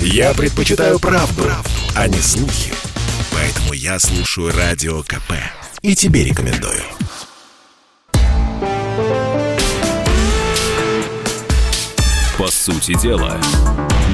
[0.00, 2.72] Я предпочитаю правду, правду, а не слухи.
[3.32, 5.32] Поэтому я слушаю Радио КП.
[5.82, 6.80] И тебе рекомендую.
[12.38, 13.36] По сути дела,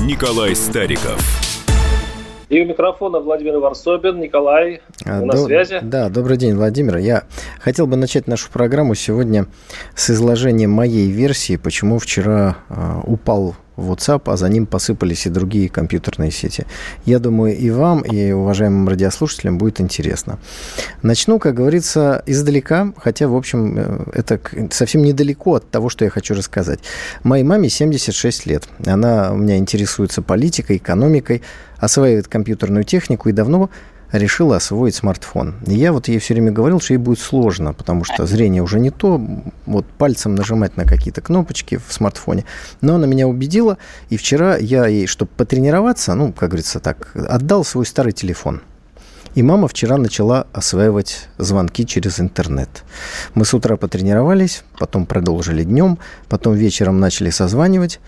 [0.00, 1.20] Николай Стариков.
[2.52, 4.20] И у микрофона Владимир Варсобин.
[4.20, 5.78] Николай, а, на до, связи?
[5.82, 6.98] Да, добрый день, Владимир.
[6.98, 7.24] Я
[7.58, 9.46] хотел бы начать нашу программу сегодня
[9.94, 15.68] с изложения моей версии, почему вчера э, упал WhatsApp, а за ним посыпались и другие
[15.68, 16.66] компьютерные сети.
[17.04, 20.38] Я думаю, и вам, и уважаемым радиослушателям будет интересно.
[21.02, 24.40] Начну, как говорится, издалека, хотя, в общем, э, это
[24.70, 26.80] совсем недалеко от того, что я хочу рассказать.
[27.22, 28.68] Моей маме 76 лет.
[28.86, 31.42] Она у меня интересуется политикой, экономикой,
[31.78, 33.70] осваивает компьютерную технику и давно
[34.12, 35.54] решила освоить смартфон.
[35.66, 38.78] И я вот ей все время говорил, что ей будет сложно, потому что зрение уже
[38.78, 39.20] не то,
[39.66, 42.44] вот пальцем нажимать на какие-то кнопочки в смартфоне.
[42.80, 43.78] Но она меня убедила,
[44.10, 48.62] и вчера я ей, чтобы потренироваться, ну, как говорится так, отдал свой старый телефон–
[49.34, 52.84] и мама вчера начала осваивать звонки через интернет.
[53.34, 58.00] Мы с утра потренировались, потом продолжили днем, потом вечером начали созванивать.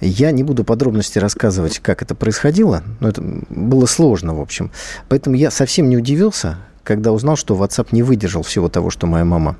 [0.00, 4.70] Я не буду подробности рассказывать, как это происходило, но это было сложно, в общем.
[5.08, 9.24] Поэтому я совсем не удивился, когда узнал, что WhatsApp не выдержал всего того, что моя
[9.24, 9.56] мама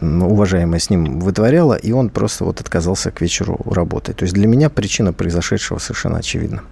[0.00, 4.16] уважаемая с ним вытворяла, и он просто вот отказался к вечеру работать.
[4.16, 6.62] То есть для меня причина произошедшего совершенно очевидна.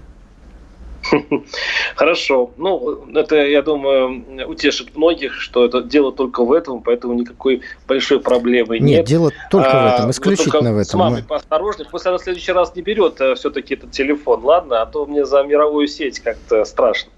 [1.97, 2.51] Хорошо.
[2.57, 8.21] Ну, это, я думаю, утешит многих, что это дело только в этом, поэтому никакой большой
[8.21, 8.99] проблемы нет.
[8.99, 10.85] Нет, дело только а, в этом, исключительно в этом.
[10.85, 11.27] С мамой мы...
[11.29, 11.89] поосторожнее.
[11.91, 14.83] Пусть она в следующий раз не берет э, все-таки этот телефон, ладно?
[14.83, 17.11] А то мне за мировую сеть как-то страшно.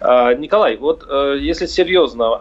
[0.00, 2.38] А, Николай, вот э, если серьезно,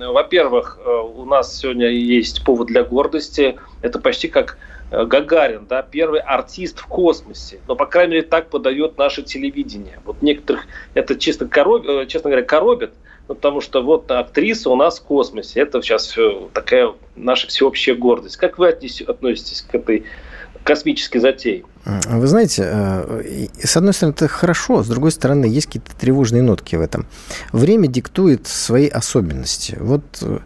[0.00, 0.78] э, во-первых,
[1.14, 3.56] у нас сегодня есть повод для гордости.
[3.84, 4.58] Это почти как
[4.94, 7.60] Э, Гагарин, да, первый артист в космосе.
[7.66, 9.98] Но, по крайней мере, так подает наше телевидение.
[10.04, 12.92] Вот некоторых это чисто, короб, э, честно говоря, коробит,
[13.26, 15.60] потому что вот актриса у нас в космосе.
[15.60, 16.16] Это сейчас
[16.52, 18.36] такая наша всеобщая гордость.
[18.36, 20.04] Как вы относитесь к этой
[20.62, 21.64] космической затеи?
[21.84, 26.76] Вы знаете, э, с одной стороны, это хорошо, с другой стороны, есть какие-то тревожные нотки
[26.76, 27.06] в этом.
[27.52, 29.76] Время диктует свои особенности.
[29.78, 30.38] Вот э,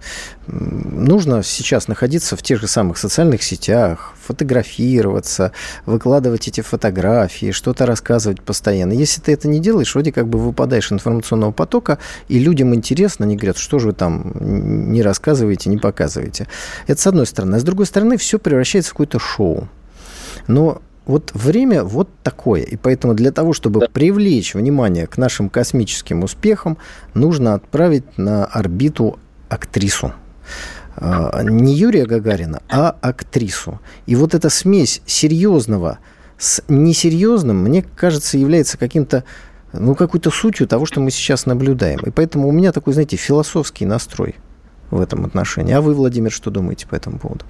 [0.48, 5.52] нужно сейчас находиться в тех же самых социальных сетях, фотографироваться,
[5.86, 8.92] выкладывать эти фотографии, что-то рассказывать постоянно.
[8.92, 13.36] Если ты это не делаешь, вроде как бы выпадаешь информационного потока, и людям интересно, они
[13.36, 16.48] говорят, что же вы там не рассказываете, не показываете.
[16.88, 17.54] Это с одной стороны.
[17.54, 19.68] А с другой стороны, все превращается в какое-то шоу.
[20.48, 22.62] Но вот время вот такое.
[22.62, 23.88] И поэтому для того, чтобы да.
[23.88, 26.76] привлечь внимание к нашим космическим успехам,
[27.14, 30.12] нужно отправить на орбиту актрису.
[30.96, 33.80] А, не Юрия Гагарина, а актрису.
[34.06, 35.98] И вот эта смесь серьезного
[36.36, 39.24] с несерьезным, мне кажется, является каким-то
[39.72, 42.00] ну, какой-то сутью того, что мы сейчас наблюдаем.
[42.00, 44.36] И поэтому у меня такой, знаете, философский настрой
[44.90, 45.72] в этом отношении.
[45.72, 47.44] А вы, Владимир, что думаете по этому поводу?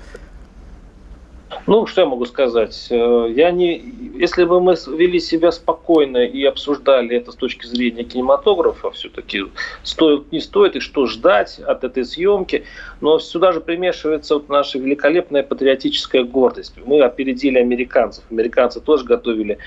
[1.68, 2.86] Ну, что я могу сказать?
[2.88, 3.82] Э, я не,
[4.14, 9.44] если бы мы вели себя спокойно и обсуждали это с точки зрения кинематографа, все-таки
[9.82, 12.64] стоит, не стоит и что ждать от этой съемки,
[13.02, 16.72] но сюда же примешивается вот наша великолепная патриотическая гордость.
[16.86, 18.24] Мы опередили американцев.
[18.30, 19.58] Американцы тоже готовили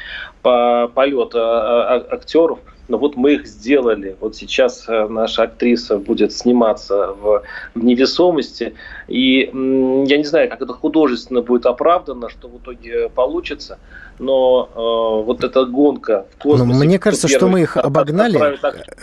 [0.42, 2.58] по полет а, а, актеров
[2.88, 4.16] но вот мы их сделали.
[4.20, 7.44] Вот сейчас э, наша актриса будет сниматься в
[7.76, 8.74] невесомости,
[9.08, 13.78] и я не знаю, как это художественно будет оправдано, что в итоге получится,
[14.20, 16.72] но э, вот эта гонка в космосе...
[16.72, 18.58] Но мне кажется, что мы их обогнали,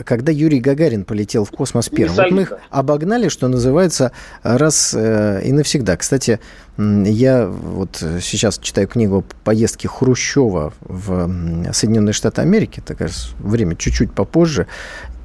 [0.05, 2.17] когда Юрий Гагарин полетел в космос первым.
[2.17, 5.97] Вот мы их обогнали, что называется, раз э, и навсегда.
[5.97, 6.41] Кстати,
[6.79, 14.69] я вот сейчас читаю книгу «Поездки Хрущева в Соединенные Штаты Америки», такое время чуть-чуть попозже,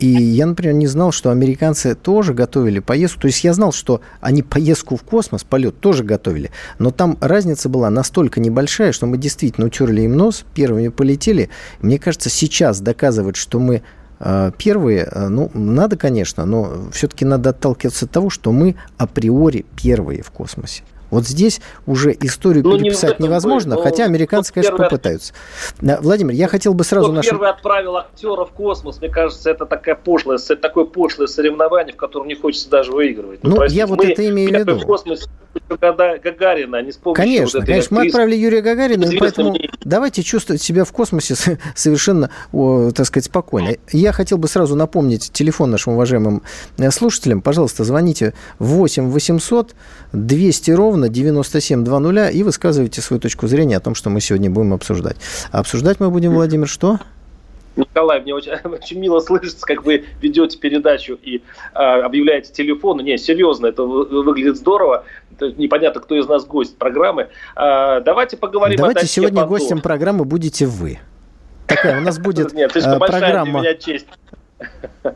[0.04, 3.22] и я, например, не знал, что американцы тоже готовили поездку.
[3.22, 6.52] То есть я знал, что они поездку в космос, полет тоже готовили.
[6.78, 11.50] Но там разница была настолько небольшая, что мы действительно утерли им нос, первыми полетели.
[11.82, 13.82] Мне кажется, сейчас доказывать, что мы
[14.20, 19.66] э, первые, э, ну, надо, конечно, но все-таки надо отталкиваться от того, что мы априори
[19.82, 20.84] первые в космосе.
[21.14, 24.90] Вот здесь уже историю ну, переписать не невозможно, был, хотя американцы, конечно, первый...
[24.90, 25.34] попытаются.
[25.80, 27.08] Владимир, я хотел бы сразу...
[27.08, 27.32] Кто нашим...
[27.32, 32.28] первый отправил актера в космос, мне кажется, это такая пошлое, такое пошлое соревнование, в котором
[32.28, 33.44] не хочется даже выигрывать.
[33.44, 34.80] Ну, ну простите, я вот это имею в виду.
[35.70, 37.96] в Гагарина, а не с помощью Конечно, вот конечно.
[37.96, 39.70] Мы отправили Юрия Гагарина, и поэтому мне.
[39.84, 41.36] давайте чувствовать себя в космосе
[41.76, 43.76] совершенно, так сказать, спокойно.
[43.92, 46.42] Я хотел бы сразу напомнить телефон нашим уважаемым
[46.78, 47.42] э, слушателям.
[47.42, 49.76] Пожалуйста, звоните 8 800
[50.14, 55.18] 200 ровно 9720 и высказывайте свою точку зрения о том, что мы сегодня будем обсуждать.
[55.52, 57.00] А обсуждать мы будем, Владимир, что?
[57.76, 61.42] Николай, мне очень, очень мило слышится, как вы ведете передачу и
[61.74, 63.00] э, объявляете телефон.
[63.00, 65.06] Не, серьезно, это выглядит здорово.
[65.32, 67.30] Это непонятно, кто из нас гость программы.
[67.56, 69.60] Э, давайте поговорим давайте о сегодня Пандор.
[69.60, 71.00] гостем программы будете вы.
[71.68, 73.62] Такая у нас будет Нет, большая программа.
[73.62, 74.08] для меня честь.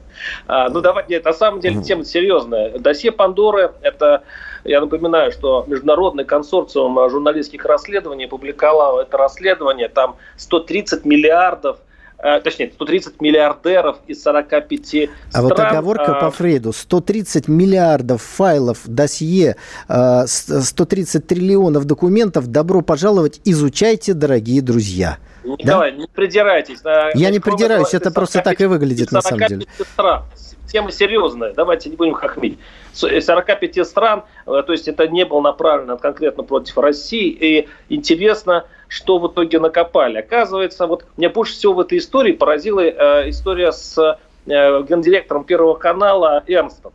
[0.47, 2.79] Ну, давайте, нет, на самом деле тема серьезная.
[2.79, 4.23] Досье Пандоры– это,
[4.63, 11.79] я напоминаю, что международный консорциум журналистских расследований опубликовал это расследование, там 130 миллиардов
[12.19, 15.09] Э, точнее, 130 миллиардеров из 45 стран.
[15.33, 16.19] А вот оговорка а...
[16.19, 16.73] по Фрейду.
[16.73, 19.55] 130 миллиардов файлов, досье,
[19.87, 22.47] 130 э, триллионов документов.
[22.47, 25.19] Добро пожаловать, изучайте, дорогие друзья.
[25.43, 25.97] Николай, да?
[25.97, 26.79] не придирайтесь.
[27.13, 29.67] Я не придираюсь, это просто так и выглядит на самом деле.
[29.93, 30.23] Стран.
[30.67, 32.59] Тема серьезная, давайте не будем хохмить.
[32.97, 37.29] 45 стран, э, то есть это не было направлено конкретно против России.
[37.29, 40.17] И интересно, что в итоге накопали.
[40.17, 45.75] Оказывается, вот меня больше всего в этой истории поразила э, история с э, гендиректором Первого
[45.75, 46.93] канала Эрнстом.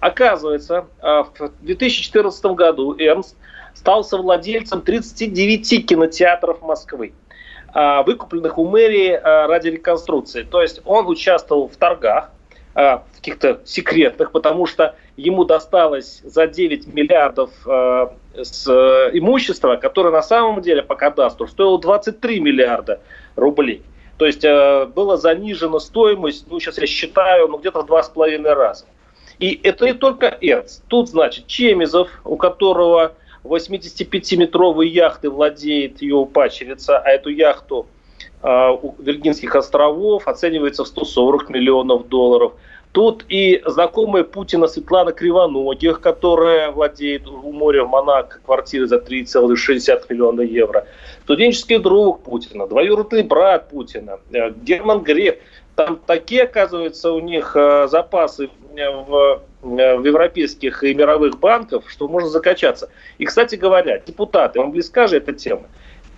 [0.00, 3.36] Оказывается, э, в 2014 году Эрнст
[3.74, 7.14] стал совладельцем 39 кинотеатров Москвы,
[7.74, 10.42] э, выкупленных у мэрии э, ради реконструкции.
[10.42, 12.30] То есть он участвовал в торгах,
[12.74, 18.08] э, каких-то секретных, потому что ему досталось за 9 миллиардов э,
[18.42, 23.00] с э, имущества, которое на самом деле по кадастру стоило 23 миллиарда
[23.36, 23.82] рублей.
[24.18, 28.08] То есть э, была занижена стоимость, ну сейчас я считаю, ну где-то в два с
[28.08, 28.86] половиной раза.
[29.38, 30.78] И это не только Эрц.
[30.88, 37.86] Тут, значит, Чемизов, у которого 85-метровой яхты владеет ее пачерица, а эту яхту
[38.44, 42.52] Виргинских островов оценивается в 140 миллионов долларов–
[42.94, 50.04] Тут и знакомая Путина Светлана Кривоногих, которая владеет у моря в Монако квартирой за 3,60
[50.08, 50.86] миллиона евро.
[51.24, 55.38] Студенческий друг Путина, двоюродный брат Путина, э, Герман Греф.
[55.74, 62.06] Там такие, оказывается, у них э, запасы э, в, в европейских и мировых банках, что
[62.06, 62.90] можно закачаться.
[63.18, 65.64] И, кстати говоря, депутаты, вам близка же эта тема?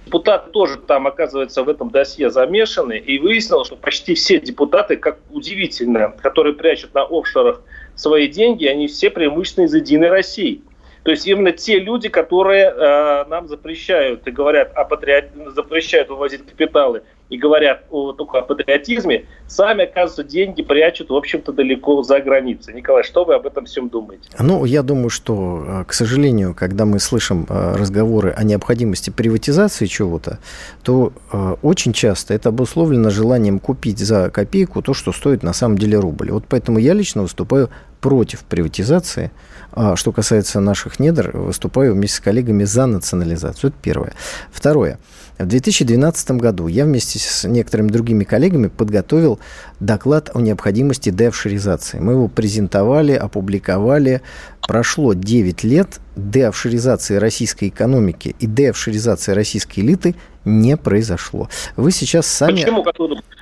[0.07, 5.19] Депутаты тоже там, оказывается, в этом досье замешаны, и выяснилось, что почти все депутаты, как
[5.31, 7.61] удивительно, которые прячут на офшорах
[7.97, 10.63] свои деньги, они все преимущественно из «Единой России».
[11.03, 15.27] То есть именно те люди, которые э, нам запрещают и говорят о патриот...
[15.55, 21.53] запрещают вывозить капиталы и говорят о, только о патриотизме, сами, оказывается, деньги прячут, в общем-то,
[21.53, 22.75] далеко за границей.
[22.75, 24.29] Николай, что вы об этом всем думаете?
[24.39, 29.87] Ну, я думаю, что, э, к сожалению, когда мы слышим э, разговоры о необходимости приватизации
[29.87, 30.39] чего-то,
[30.83, 35.79] то э, очень часто это обусловлено желанием купить за копейку то, что стоит на самом
[35.79, 36.31] деле рубль.
[36.31, 37.71] Вот поэтому я лично выступаю
[38.01, 39.33] против приватизации.
[39.73, 43.71] А что касается наших недр, выступаю вместе с коллегами за национализацию.
[43.71, 44.13] Это первое.
[44.53, 44.99] Второе.
[45.39, 49.39] В 2012 году я вместе с некоторыми другими коллегами подготовил
[49.81, 51.99] доклад о необходимости деофшоризации.
[51.99, 54.23] Мы его презентовали, опубликовали.
[54.67, 61.49] Прошло 9 лет, деофшоризации российской экономики и деофшоризации российской элиты не произошло.
[61.77, 62.63] Вы сейчас сами...
[62.63, 62.85] Почему?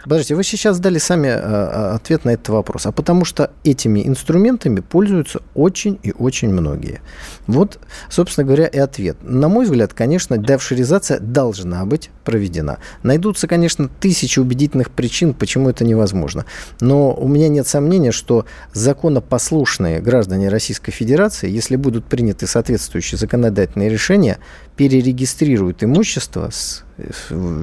[0.04, 2.86] Подождите, вы сейчас дали сами э, ответ на этот вопрос.
[2.86, 7.00] А потому что этими инструментами пользуются очень и очень многие.
[7.46, 7.78] Вот,
[8.10, 9.16] собственно говоря, и ответ.
[9.22, 12.78] На мой взгляд, конечно, деофшоризация должна быть проведена.
[13.02, 16.44] Найдутся, конечно, тысячи убедительных причин, почему это невозможно.
[16.80, 18.44] Но у меня нет сомнения, что
[18.74, 21.13] законопослушные граждане Российской Федерации,
[21.46, 24.38] если будут приняты соответствующие законодательные решения,
[24.76, 26.84] перерегистрируют имущество с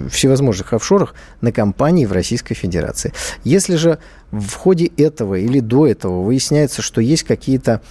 [0.09, 3.13] всевозможных офшорах на компании в Российской Федерации.
[3.43, 3.99] Если же
[4.31, 7.81] в ходе этого или до этого выясняется, что есть какие-то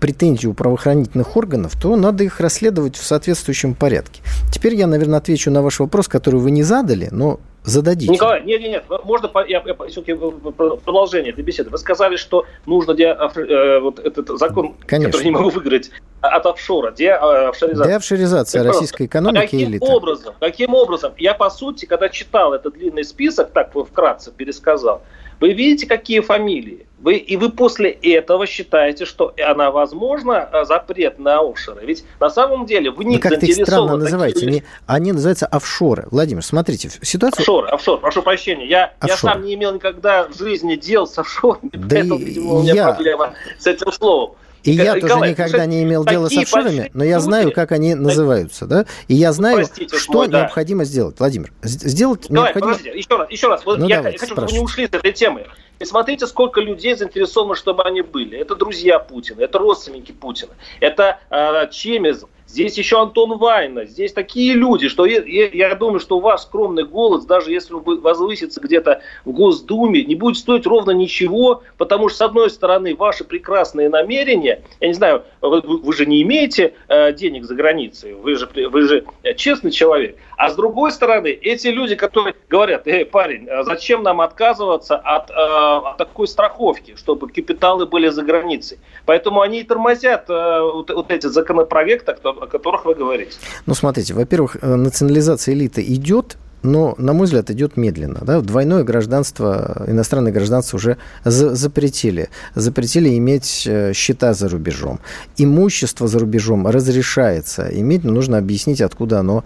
[0.00, 4.22] претензии у правоохранительных органов, то надо их расследовать в соответствующем порядке.
[4.50, 8.12] Теперь я, наверное, отвечу на ваш вопрос, который вы не задали, но зададите.
[8.12, 11.70] Николай, нет, нет, нет, можно я, я, все-таки продолжение этой беседы.
[11.70, 15.12] Вы сказали, что нужно де, э, вот этот закон, Конечно.
[15.12, 15.90] который не могу выиграть,
[16.20, 17.88] от офшора, де, офшоризация.
[17.88, 19.86] Деофшоризация российской экономики каким элиты.
[19.86, 25.02] образом, каким образом, я по сути, когда читал этот длинный список, так вкратце пересказал,
[25.40, 26.86] вы видите, какие фамилии?
[27.00, 31.86] Вы, и вы после этого считаете, что она возможно э, запрет на офшоры.
[31.86, 34.40] Ведь на самом деле в них Вы как-то их странно называете.
[34.40, 34.64] Такие...
[34.86, 36.06] Они, называются офшоры.
[36.10, 37.40] Владимир, смотрите, ситуация...
[37.40, 38.66] Офшоры, офшор, прошу прощения.
[38.66, 42.62] Я, я сам не имел никогда в жизни дел с офшорами, да поэтому, видимо, у
[42.62, 42.88] меня я...
[42.88, 44.34] проблема с этим словом.
[44.62, 47.72] И я Николай, тоже никогда не имел дела с офшорами, но я люди, знаю, как
[47.72, 48.86] они называются, да?
[49.08, 50.84] И я знаю, Простите, что мой, необходимо да.
[50.84, 51.18] сделать.
[51.18, 52.72] Владимир, сделать Николай, необходимо...
[52.72, 53.64] Подождите, еще раз, еще раз.
[53.64, 55.46] Вот ну, я давайте, хочу, чтобы вы не ушли с этой темы.
[55.78, 58.38] И смотрите, сколько людей заинтересованы, чтобы они были.
[58.38, 64.54] Это друзья Путина, это родственники Путина, это э, Чемезов, Здесь еще Антон Вайна, здесь такие
[64.54, 69.30] люди, что я, я думаю, что ваш скромный голос, даже если он возвысится где-то в
[69.30, 74.88] Госдуме, не будет стоить ровно ничего, потому что, с одной стороны, ваши прекрасные намерения, я
[74.88, 79.04] не знаю, вы, вы же не имеете э, денег за границей, вы же, вы же
[79.36, 84.22] честный человек, а с другой стороны, эти люди, которые говорят, эй, парень, а зачем нам
[84.22, 90.30] отказываться от, э, от такой страховки, чтобы капиталы были за границей, поэтому они и тормозят
[90.30, 93.32] э, вот, вот эти законопроекты, о которых вы говорите.
[93.66, 98.20] Ну, смотрите, во-первых, э, национализация элиты идет, но, на мой взгляд, идет медленно.
[98.22, 98.40] Да?
[98.40, 102.28] Двойное гражданство, иностранное гражданство уже за запретили.
[102.54, 105.00] Запретили иметь э, счета за рубежом.
[105.36, 109.44] Имущество за рубежом разрешается иметь, но нужно объяснить, откуда оно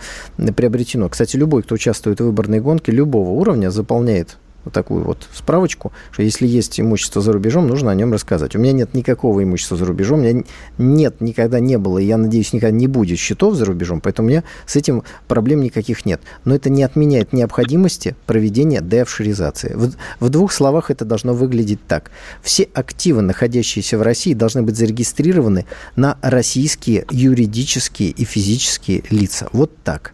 [0.56, 1.09] приобретено.
[1.09, 6.23] Кстати, любой, кто участвует в выборной гонке любого уровня, заполняет вот такую вот справочку, что
[6.23, 8.56] если есть имущество за рубежом, нужно о нем рассказать.
[8.56, 10.44] У меня нет никакого имущества за рубежом, у меня
[10.78, 14.30] нет, никогда не было, и я надеюсь, никогда не будет счетов за рубежом, поэтому у
[14.30, 16.21] меня с этим проблем никаких нет.
[16.44, 19.75] Но это не отменяет необходимости проведения деофшоризации.
[19.75, 22.11] В, в двух словах это должно выглядеть так.
[22.42, 25.66] Все активы, находящиеся в России, должны быть зарегистрированы
[25.97, 29.49] на российские юридические и физические лица.
[29.52, 30.13] Вот так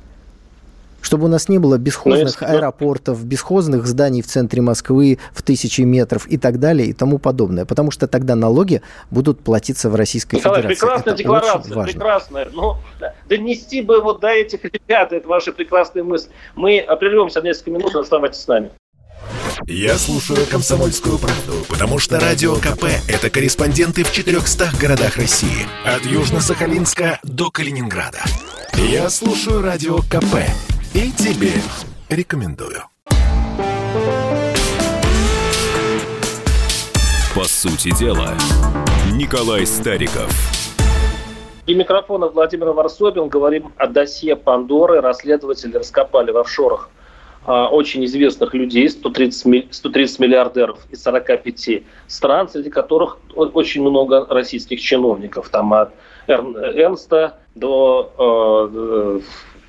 [1.01, 2.45] чтобы у нас не было бесхозных если...
[2.45, 7.65] аэропортов, бесхозных зданий в центре Москвы в тысячи метров и так далее и тому подобное.
[7.65, 10.81] Потому что тогда налоги будут платиться в Российской Николай, Федерации.
[10.81, 12.49] Прекрасная это декларация, прекрасная.
[12.53, 12.79] Но
[13.29, 16.31] донести бы вот до этих ребят, это ваши прекрасные мысли.
[16.55, 18.71] Мы прервемся несколько минут, оставайтесь с нами.
[19.67, 25.67] Я слушаю «Комсомольскую правду», потому что «Радио КП»— это корреспонденты в 400 городах России.
[25.85, 28.21] От Южно-Сахалинска до Калининграда.
[28.75, 30.37] Я слушаю «Радио КП»
[30.93, 31.53] И тебе
[32.09, 32.81] рекомендую.
[37.33, 38.35] По сути дела,
[39.13, 40.29] Николай Стариков.
[41.69, 43.29] И микрофона Владимир Варсобин.
[43.29, 45.01] Говорим о досье Пандоры.
[45.01, 46.91] Расследователи раскопали в офшорах
[47.47, 54.81] а, очень известных людей, 130, 130 миллиардеров из 45 стран, среди которых очень много российских
[54.81, 55.51] чиновников.
[55.51, 55.93] Там от
[56.27, 59.23] Эрнста до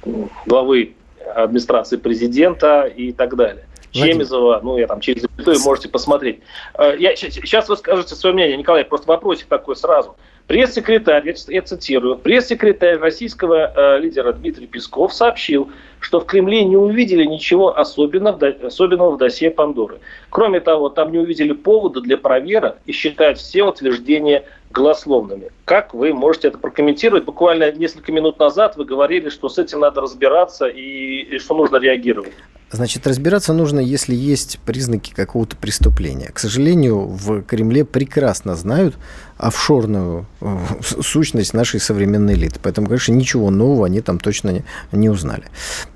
[0.03, 0.11] э,
[0.47, 0.95] главы
[1.35, 3.65] администрации президента и так далее.
[3.93, 4.15] Владимир.
[4.15, 6.39] Чемизова, ну, я там через запятую можете посмотреть.
[6.75, 10.15] Э, я, сейчас вы скажете свое мнение, Николай, просто вопросик такой сразу.
[10.47, 16.77] Пресс-секретарь, я, я цитирую, пресс-секретарь российского э, лидера Дмитрий Песков сообщил, что в Кремле не
[16.77, 19.99] увидели ничего особенного, особенного в досье Пандоры.
[20.29, 25.51] Кроме того, там не увидели повода для проверок и считают все утверждения голословными.
[25.65, 27.25] Как вы можете это прокомментировать?
[27.25, 31.77] Буквально несколько минут назад вы говорили, что с этим надо разбираться и, и что нужно
[31.77, 32.33] реагировать.
[32.73, 36.31] Значит, разбираться нужно, если есть признаки какого-то преступления.
[36.33, 38.95] К сожалению, в Кремле прекрасно знают
[39.37, 40.57] офшорную э,
[41.01, 42.61] сущность нашей современной элиты.
[42.63, 44.63] Поэтому, конечно, ничего нового они там точно не,
[44.93, 45.43] не узнали.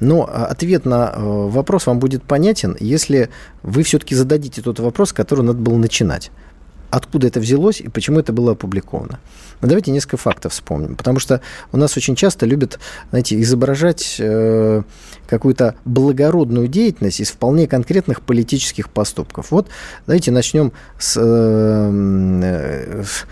[0.01, 3.29] Но а, ответ на э, вопрос вам будет понятен, если
[3.63, 6.29] вы все-таки зададите тот вопрос, который надо было начинать
[6.95, 9.19] откуда это взялось и почему это было опубликовано.
[9.61, 11.41] Но давайте несколько фактов вспомним, потому что
[11.73, 14.81] у нас очень часто любят, знаете, изображать э,
[15.27, 19.51] какую-то благородную деятельность из вполне конкретных политических поступков.
[19.51, 19.67] Вот
[20.07, 23.25] давайте начнем с, э, с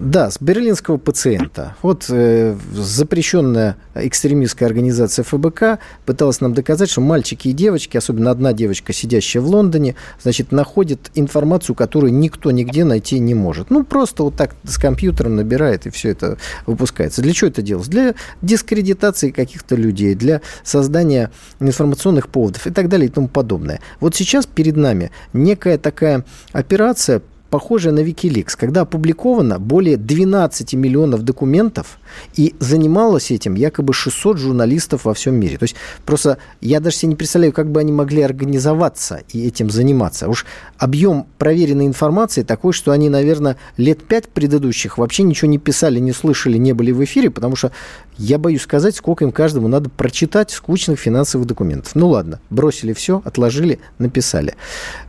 [0.00, 1.76] да, с берлинского пациента.
[1.82, 8.54] Вот э, запрещенная экстремистская организация ФБК пыталась нам доказать, что мальчики и девочки, особенно одна
[8.54, 13.68] девочка, сидящая в Лондоне, значит, находят информацию, которую никто нигде найти не может.
[13.68, 17.20] Ну, просто вот так с компьютером набирает, и все это выпускается.
[17.20, 17.88] Для чего это делалось?
[17.88, 21.30] Для дискредитации каких-то людей, для создания
[21.60, 23.80] информационных поводов и так далее и тому подобное.
[24.00, 31.22] Вот сейчас перед нами некая такая операция похожая на Wikileaks, когда опубликовано более 12 миллионов
[31.22, 31.98] документов,
[32.34, 35.58] и занималось этим якобы 600 журналистов во всем мире.
[35.58, 35.76] То есть
[36.06, 40.28] просто я даже себе не представляю, как бы они могли организоваться и этим заниматься.
[40.28, 40.46] Уж
[40.78, 46.12] объем проверенной информации такой, что они, наверное, лет пять предыдущих вообще ничего не писали, не
[46.12, 47.72] слышали, не были в эфире, потому что
[48.16, 51.94] я боюсь сказать, сколько им каждому надо прочитать скучных финансовых документов.
[51.94, 54.54] Ну ладно, бросили все, отложили, написали.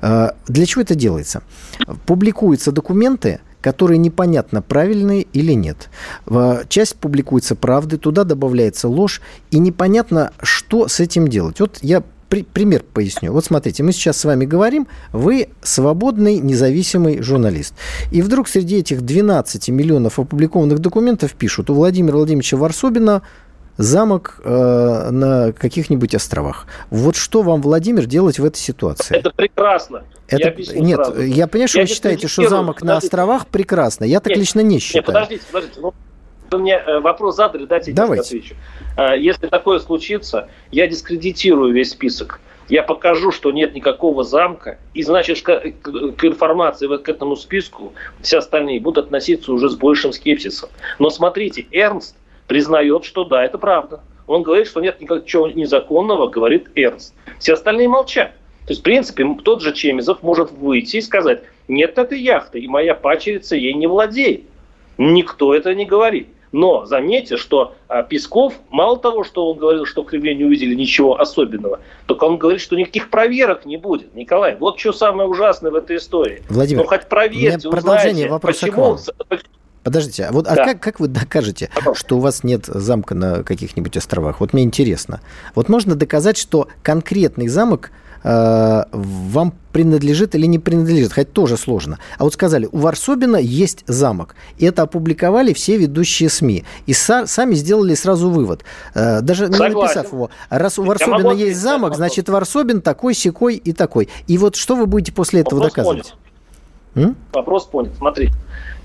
[0.01, 1.43] А, для чего это делается?
[2.31, 5.89] Публикуются документы, которые непонятно, правильные или нет.
[6.69, 9.21] Часть публикуется правды, туда добавляется ложь,
[9.51, 11.59] и непонятно, что с этим делать.
[11.59, 13.33] Вот я при, пример поясню.
[13.33, 17.73] Вот смотрите, мы сейчас с вами говорим, вы свободный, независимый журналист.
[18.11, 23.23] И вдруг среди этих 12 миллионов опубликованных документов пишут, у Владимира Владимировича Варсобина
[23.77, 26.67] замок э, на каких-нибудь островах.
[26.89, 29.17] Вот что вам, Владимир, делать в этой ситуации?
[29.17, 30.03] Это прекрасно.
[30.27, 31.21] Это, я нет, сразу.
[31.21, 32.85] я понимаю, что я вы считаете, что замок подождите.
[32.85, 34.05] на островах прекрасно.
[34.05, 35.01] Я так нет, лично не считаю.
[35.01, 35.81] Нет, подождите, подождите.
[35.81, 35.93] Ну,
[36.51, 38.55] вы мне э, вопрос задали, дайте я отвечу.
[38.97, 42.39] Э, если такое случится, я дискредитирую весь список.
[42.69, 48.37] Я покажу, что нет никакого замка, и значит, к, к информации, к этому списку все
[48.37, 50.69] остальные будут относиться уже с большим скепсисом.
[50.97, 52.15] Но смотрите, Эрнст
[52.51, 54.01] признает, что да, это правда.
[54.27, 57.13] Он говорит, что нет ничего незаконного, говорит Эрнст.
[57.39, 58.33] Все остальные молчат.
[58.65, 62.67] То есть, в принципе, тот же Чемизов может выйти и сказать, нет этой яхты, и
[62.67, 64.41] моя пачерица ей не владеет.
[64.97, 66.27] Никто это не говорит.
[66.51, 70.75] Но заметьте, что а, Песков, мало того, что он говорил, что в Кремле не увидели
[70.75, 74.13] ничего особенного, только он говорит, что никаких проверок не будет.
[74.13, 76.43] Николай, вот что самое ужасное в этой истории.
[76.49, 78.97] Владимир, ну, хоть проверьте, продолжение вопроса почему...
[79.83, 80.63] Подождите, а вот а да.
[80.63, 81.95] а как, как вы докажете, Потом.
[81.95, 84.39] что у вас нет замка на каких-нибудь островах?
[84.39, 85.21] Вот мне интересно.
[85.55, 87.91] Вот можно доказать, что конкретный замок
[88.23, 91.97] э, вам принадлежит или не принадлежит, хотя тоже сложно.
[92.19, 94.35] А вот сказали, у Варсобина есть замок.
[94.59, 96.63] И это опубликовали все ведущие СМИ.
[96.85, 98.63] И са- сами сделали сразу вывод.
[98.93, 100.29] Э, даже не написав его.
[100.49, 104.09] Раз у Варсобина есть замок, значит Варсобин такой, секой и такой.
[104.27, 106.13] И вот что вы будете после этого Вопрос доказывать?
[106.93, 107.15] Понят.
[107.33, 107.93] Вопрос понят.
[107.97, 108.29] Смотри.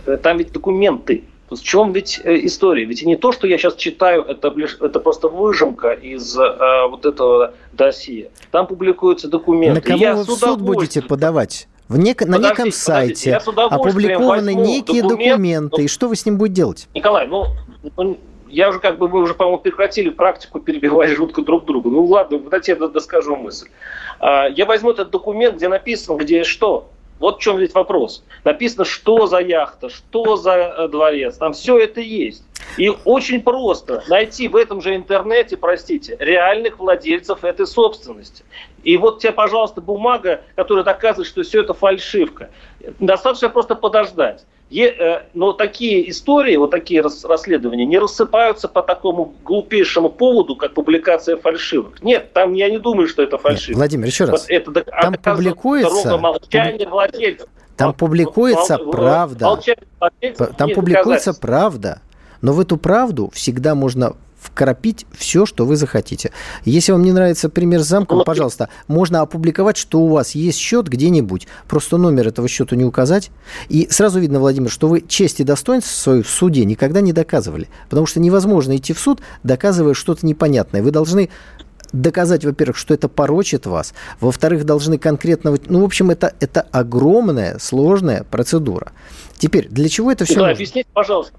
[0.07, 1.25] Э, там ведь документы.
[1.51, 2.85] В чем ведь э, история?
[2.85, 7.55] Ведь не то, что я сейчас читаю, это, это просто выжимка из э, вот этого
[7.73, 8.31] досье.
[8.51, 9.75] Там публикуются документы.
[9.75, 11.69] На кого я вы в суд будете подавать?
[11.89, 12.23] В нек...
[12.27, 15.77] на неком сайте опубликованы некие документ, документы.
[15.79, 16.89] Ну, и что вы с ним будете делать?
[16.95, 17.47] Николай, ну,
[17.97, 21.91] ну я уже как бы, мы уже, по-моему, прекратили практику перебивать жутко друг друга.
[21.91, 23.69] Ну ладно, дайте я доскажу мысль.
[24.19, 26.91] А, я возьму этот документ, где написано, где что.
[27.19, 28.23] Вот в чем ведь вопрос.
[28.45, 31.37] Написано, что за яхта, что за э, дворец.
[31.39, 32.45] Там все это есть.
[32.77, 38.45] И очень просто найти в этом же интернете, простите, реальных владельцев этой собственности.
[38.83, 42.51] И вот тебе, пожалуйста, бумага, которая доказывает, что все это фальшивка.
[43.01, 44.45] Достаточно просто подождать.
[44.69, 51.37] Э, но такие истории, вот такие расследования не рассыпаются по такому глупейшему поводу, как публикация
[51.37, 52.03] фальшивок.
[52.03, 53.71] Нет, там я не думаю, что это фальшивка.
[53.71, 54.47] Нет, Владимир, еще раз.
[54.49, 56.17] Это, там публикуется...
[56.19, 57.39] Молчание.
[57.77, 59.61] Там публикуется правда.
[60.59, 62.01] Там публикуется правда.
[62.43, 66.31] Но в эту правду всегда можно вкрапить все, что вы захотите.
[66.65, 70.89] Если вам не нравится пример с замком, пожалуйста, можно опубликовать, что у вас есть счет
[70.89, 73.31] где-нибудь, просто номер этого счета не указать.
[73.69, 77.69] И сразу видно, Владимир, что вы честь и достоинство свою в суде никогда не доказывали.
[77.89, 80.83] Потому что невозможно идти в суд, доказывая что-то непонятное.
[80.83, 81.31] Вы должны
[81.93, 85.57] доказать, во-первых, что это порочит вас, во-вторых, должны конкретно...
[85.67, 88.93] Ну, в общем, это, это огромная, сложная процедура.
[89.39, 90.63] Теперь, для чего это все Николай, нужно?
[90.63, 91.33] объясните, пожалуйста,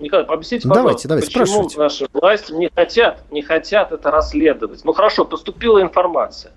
[0.00, 4.84] Николай, объясните, давайте, давайте, почему наши власти не хотят, не хотят это расследовать?
[4.84, 6.52] Ну хорошо, поступила информация.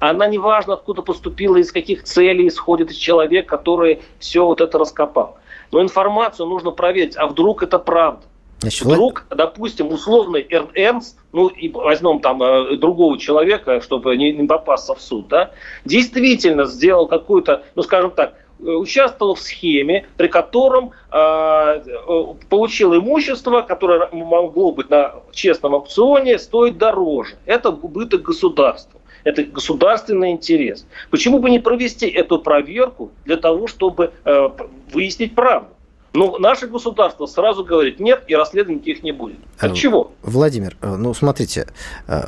[0.00, 4.78] Она не важно, откуда поступила, из каких целей исходит из человека, который все вот это
[4.78, 5.38] раскопал.
[5.70, 8.22] Но информацию нужно проверить, а вдруг это правда?
[8.62, 9.38] Значит, Вдруг, Влад...
[9.38, 15.02] допустим, условный Эрнст, ну и возьмем там э, другого человека, чтобы не, не попасться в
[15.02, 15.50] суд, да,
[15.84, 24.08] действительно сделал какую-то, ну скажем так, участвовал в схеме, при котором э, получил имущество, которое
[24.12, 27.36] могло быть на честном аукционе, стоить дороже.
[27.46, 29.00] Это убыток государству.
[29.24, 30.86] Это государственный интерес.
[31.10, 34.48] Почему бы не провести эту проверку для того, чтобы э,
[34.92, 35.68] выяснить правду?
[36.14, 39.38] Ну, наше государство сразу говорит нет, и расследований никаких не будет.
[39.58, 40.12] От э, чего?
[40.22, 41.68] Владимир, э, ну смотрите,
[42.06, 42.22] э,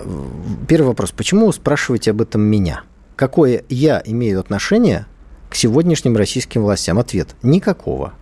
[0.67, 1.13] первый вопрос.
[1.13, 2.85] Почему вы спрашиваете об этом меня?
[3.17, 5.07] Какое я имею отношение
[5.55, 6.99] к сегодняшним российским властям?
[6.99, 8.13] Ответ– никакого.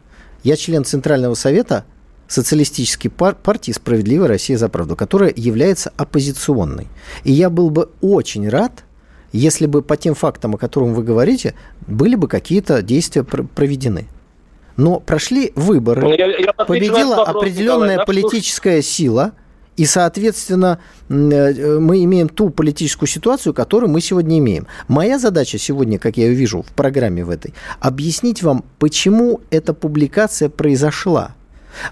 [0.43, 1.87] Я член Центрального совета
[2.29, 6.89] социалистической пар- партии «Справедливая Россия за правду», которая является оппозиционной.
[7.25, 8.85] И я был бы очень рад,
[9.33, 11.55] если бы по тем фактам, о которых вы говорите,
[11.87, 14.09] были бы какие-то действия пр- проведены.
[14.77, 19.33] Но прошли выборы, ну, я, я победила вопрос, определенная Николай, политическая сила–
[19.77, 24.67] и, соответственно, э, мы имеем ту политическую ситуацию, которую мы сегодня имеем.
[24.89, 29.73] Моя задача сегодня, как я ее вижу в программе в этой, объяснить вам, почему эта
[29.73, 31.35] публикация произошла.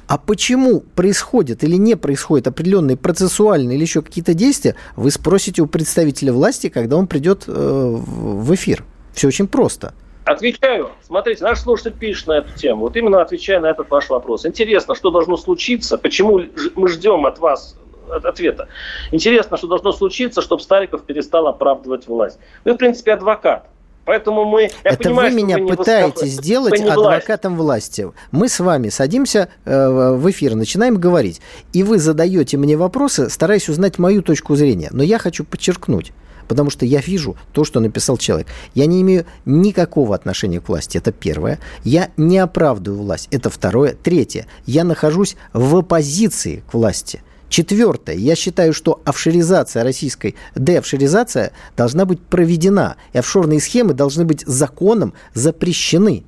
[0.06, 5.66] А почему происходит или не происходит определенные процессуальные или еще какие-то действия, вы спросите у
[5.66, 8.84] представителя власти, когда он придет э, в эфир.
[9.14, 9.94] Все очень просто.
[10.24, 10.90] Отвечаю.
[11.02, 12.82] Смотрите, наш слушатель пишет на эту тему.
[12.82, 14.46] Вот именно отвечая на этот ваш вопрос.
[14.46, 15.98] Интересно, что должно случиться?
[15.98, 16.42] Почему
[16.74, 17.76] мы ждем от вас
[18.10, 18.68] ответа.
[19.12, 22.38] Интересно, что должно случиться, чтобы Стариков перестал оправдывать власть.
[22.64, 23.66] Вы, в принципе, адвокат.
[24.04, 24.62] Поэтому мы...
[24.62, 28.10] Я Это понимаю, вы меня вы пытаетесь сделать вы адвокатом власти.
[28.32, 31.40] Мы с вами садимся э, в эфир, начинаем говорить,
[31.72, 34.88] и вы задаете мне вопросы, стараясь узнать мою точку зрения.
[34.90, 36.12] Но я хочу подчеркнуть,
[36.50, 38.48] потому что я вижу то, что написал человек.
[38.74, 41.60] Я не имею никакого отношения к власти, это первое.
[41.84, 43.94] Я не оправдываю власть, это второе.
[43.94, 47.22] Третье, я нахожусь в оппозиции к власти.
[47.48, 48.16] Четвертое.
[48.16, 52.96] Я считаю, что офшоризация российской, деофшоризация должна быть проведена.
[53.12, 56.24] И офшорные схемы должны быть законом запрещены.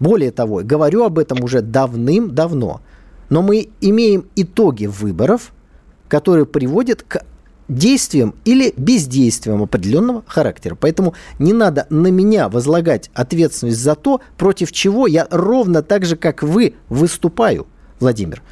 [0.00, 2.80] Более того, говорю об этом уже давным-давно.
[3.28, 5.52] Но мы имеем итоги выборов,
[6.08, 7.22] которые приводят к
[7.68, 10.76] действиям или бездействиям определенного характера.
[10.78, 16.16] Поэтому не надо на меня возлагать ответственность за то, против чего я ровно так же,
[16.16, 17.66] как вы, выступаю,
[18.00, 18.42] Владимир.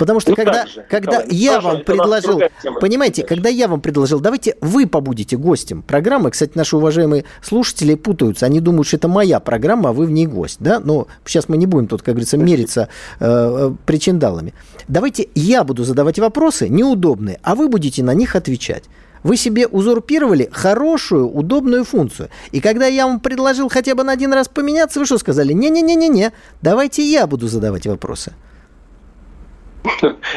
[0.00, 2.40] Потому что Ну, когда, же, когда Николай, я вам предложил,
[2.80, 6.30] понимаете, когда я вам предложил, давайте вы побудете гостем программы.
[6.30, 8.46] Кстати, наши уважаемые слушатели путаются.
[8.46, 10.56] Они думают, что это моя программа, а вы в ней гость.
[10.58, 10.80] Да?
[10.80, 14.54] Но сейчас мы не будем тут, как говорится, мериться э, э, причиндалами.
[14.88, 18.84] Давайте я буду задавать вопросы неудобные, а вы будете на них отвечать.
[19.22, 22.30] Вы себе узурпировали хорошую, удобную функцию.
[22.52, 25.52] И когда я вам предложил хотя бы на один раз поменяться, вы что сказали?
[25.52, 26.32] Не-не-не-не-не,
[26.62, 28.32] давайте я буду задавать вопросы.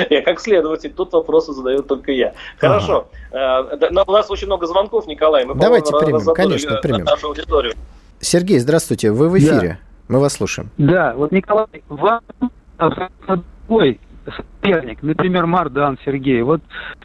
[0.09, 2.33] Я как следователь, тут вопросы задаю только я.
[2.57, 3.07] Хорошо.
[3.31, 3.61] Э,
[4.07, 5.45] У нас очень много звонков, Николай.
[5.45, 7.05] Мы, Давайте примем, конечно, примем.
[7.05, 7.73] нашу аудиторию.
[8.19, 9.79] Сергей, здравствуйте, вы в эфире.
[10.07, 10.69] Мы вас слушаем.
[10.77, 12.21] Да, вот Николай, вам
[13.67, 16.41] другой соперник, например, Мардан Сергей.
[16.41, 16.61] Вот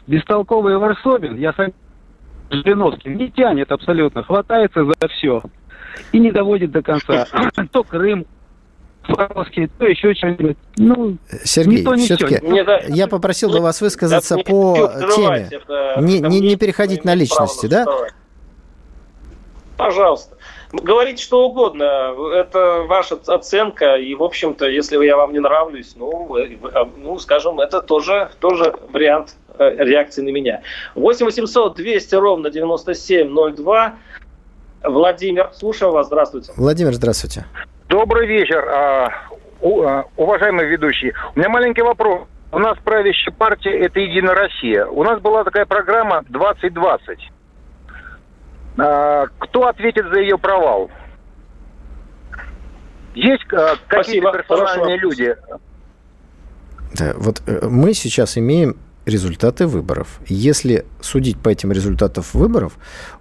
[0.07, 1.73] бестолковый Варсобин, я сам
[2.49, 5.41] Жириновский, не тянет абсолютно, хватается за все
[6.11, 7.25] и не доводит до конца.
[7.71, 8.25] То Крым,
[9.15, 10.57] Фаровский, то еще что-нибудь.
[10.77, 15.15] Ну, Сергей, Не то, не все-таки да- я попросил бы вас высказаться Да, по не
[15.15, 15.47] теме.
[15.51, 15.95] это.
[16.01, 17.85] Не- не- не переходить на личности, да?
[19.77, 20.35] Пожалуйста.
[20.73, 22.13] Говорите что угодно.
[22.35, 23.95] Это ваша оценка.
[23.95, 26.59] И, в общем-то, если я вам не нравлюсь, ну, вы-
[26.97, 30.61] ну скажем, это тоже, тоже вариант э, реакции на меня.
[30.95, 33.95] 8 800 200 ровно 9702.
[34.83, 36.07] Владимир, слушаю вас.
[36.07, 36.51] Здравствуйте.
[36.55, 37.45] Владимир, здравствуйте.
[37.89, 39.09] Добрый вечер, а,
[39.61, 41.11] а, уважаемый ведущий.
[41.35, 42.27] У меня маленький вопрос.
[42.51, 44.85] У нас правящая партия– это «Единая Россия».
[44.85, 47.17] У нас была такая программа «2020».
[48.77, 50.91] А, Кто ответит за ее провал?
[53.15, 55.01] Есть какие-то персональные Хорошо.
[55.01, 55.35] люди?
[56.93, 60.19] Да, вот э, мы сейчас имеем результаты выборов.
[60.27, 62.73] Если судить по этим результатам выборов,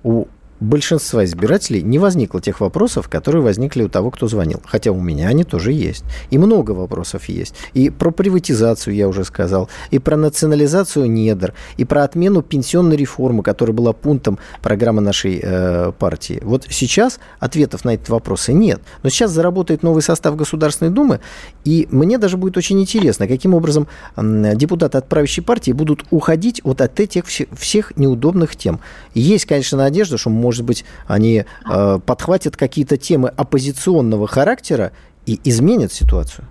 [0.02, 0.26] у
[0.61, 4.61] большинства избирателей не возникло тех вопросов, которые возникли у того, кто звонил.
[4.64, 6.05] Хотя у меня они тоже есть.
[6.31, 7.55] И много вопросов есть.
[7.75, 13.42] И про приватизацию я уже сказал, и про национализацию недр, и про отмену пенсионной реформы,
[13.42, 16.40] которая была пунктом программы нашей э, партии.
[16.42, 18.81] Вот сейчас ответов на эти вопросы нет.
[19.03, 21.21] Но сейчас заработает новый состав Государственной Думы,
[21.64, 26.61] и мне даже будет очень интересно, каким образом м, депутаты от правящей партии будут уходить
[26.64, 28.81] вот от этих все- всех неудобных тем.
[29.14, 34.92] Есть, конечно, надежда, что, может быть, они э, подхватят какие-то темы оппозиционного характера
[35.26, 36.46] и изменят ситуацию.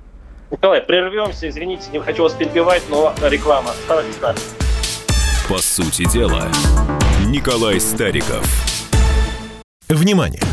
[0.51, 1.49] Николай, прервемся.
[1.49, 3.71] Извините, не хочу вас перебивать, но реклама.
[3.71, 4.38] Оставайтесь с нами.
[5.49, 6.47] По сути дела,
[7.25, 8.45] Николай Стариков.
[9.89, 10.43] Внимание!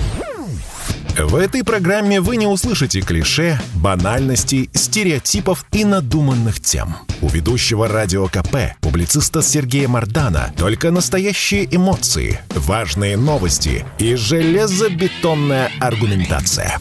[1.17, 6.97] В этой программе вы не услышите клише, банальностей, стереотипов и надуманных тем.
[7.23, 16.81] У ведущего радио КП, публициста Сергея Мардана, только настоящие эмоции, важные новости и железобетонная аргументация.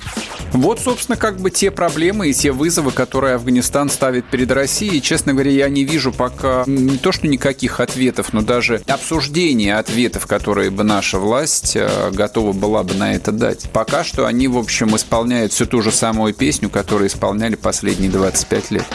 [0.53, 5.01] Вот, собственно, как бы те проблемы и те вызовы, которые Афганистан ставит перед Россией.
[5.01, 10.27] Честно говоря, я не вижу пока не то, что никаких ответов, но даже обсуждения ответов,
[10.27, 13.67] которые бы наша власть э, готова была бы на это дать.
[13.71, 18.71] Пока что они, в общем, исполняют всю ту же самую песню, которую исполняли последние 25
[18.71, 18.85] лет.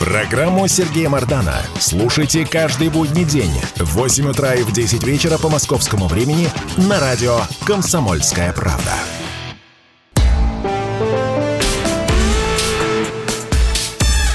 [0.00, 5.50] Программу Сергея Мардана слушайте каждый будний день в 8 утра и в 10 вечера по
[5.50, 8.94] московскому времени на радио «Комсомольская правда».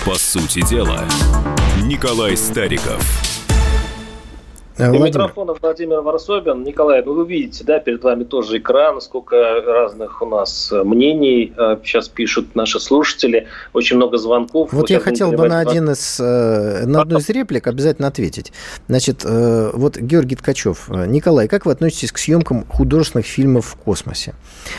[0.05, 1.03] По сути дела,
[1.81, 3.34] Николай Стариков.
[4.77, 6.63] Э, У микрофона Владимир Варсобин.
[6.63, 11.53] Николай, ну вы видите, да, перед вами тоже экран, сколько разных у нас э, мнений
[11.83, 14.73] сейчас пишут наши слушатели, очень много звонков.
[14.73, 18.51] Вот, вот я хотел бы на, один из, на одну из реплик обязательно ответить.
[18.87, 20.89] Значит, вот Георгий Ткачев.
[20.89, 24.33] Николай, как вы относитесь к съемкам художественных фильмов в космосе?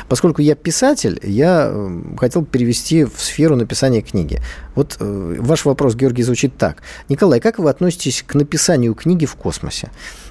[0.08, 1.72] Поскольку я писатель, я
[2.18, 4.40] хотел перевести в сферу написания книги.
[4.74, 6.82] Вот ваш вопрос, Георгий, звучит так.
[7.08, 9.85] Николай, как вы относитесь к написанию книги в космосе?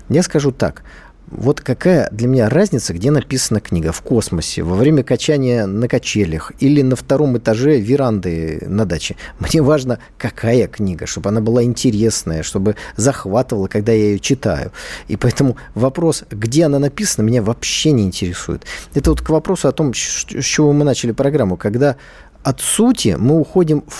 [0.09, 0.83] Я скажу так.
[1.27, 3.91] Вот какая для меня разница, где написана книга?
[3.91, 9.15] В космосе, во время качания на качелях или на втором этаже веранды на даче.
[9.39, 14.71] Мне важно, какая книга, чтобы она была интересная, чтобы захватывала, когда я ее читаю.
[15.07, 18.63] И поэтому вопрос, где она написана, меня вообще не интересует.
[18.93, 21.95] Это вот к вопросу о том, с чего мы начали программу, когда
[22.45, 23.93] от сути мы уходим в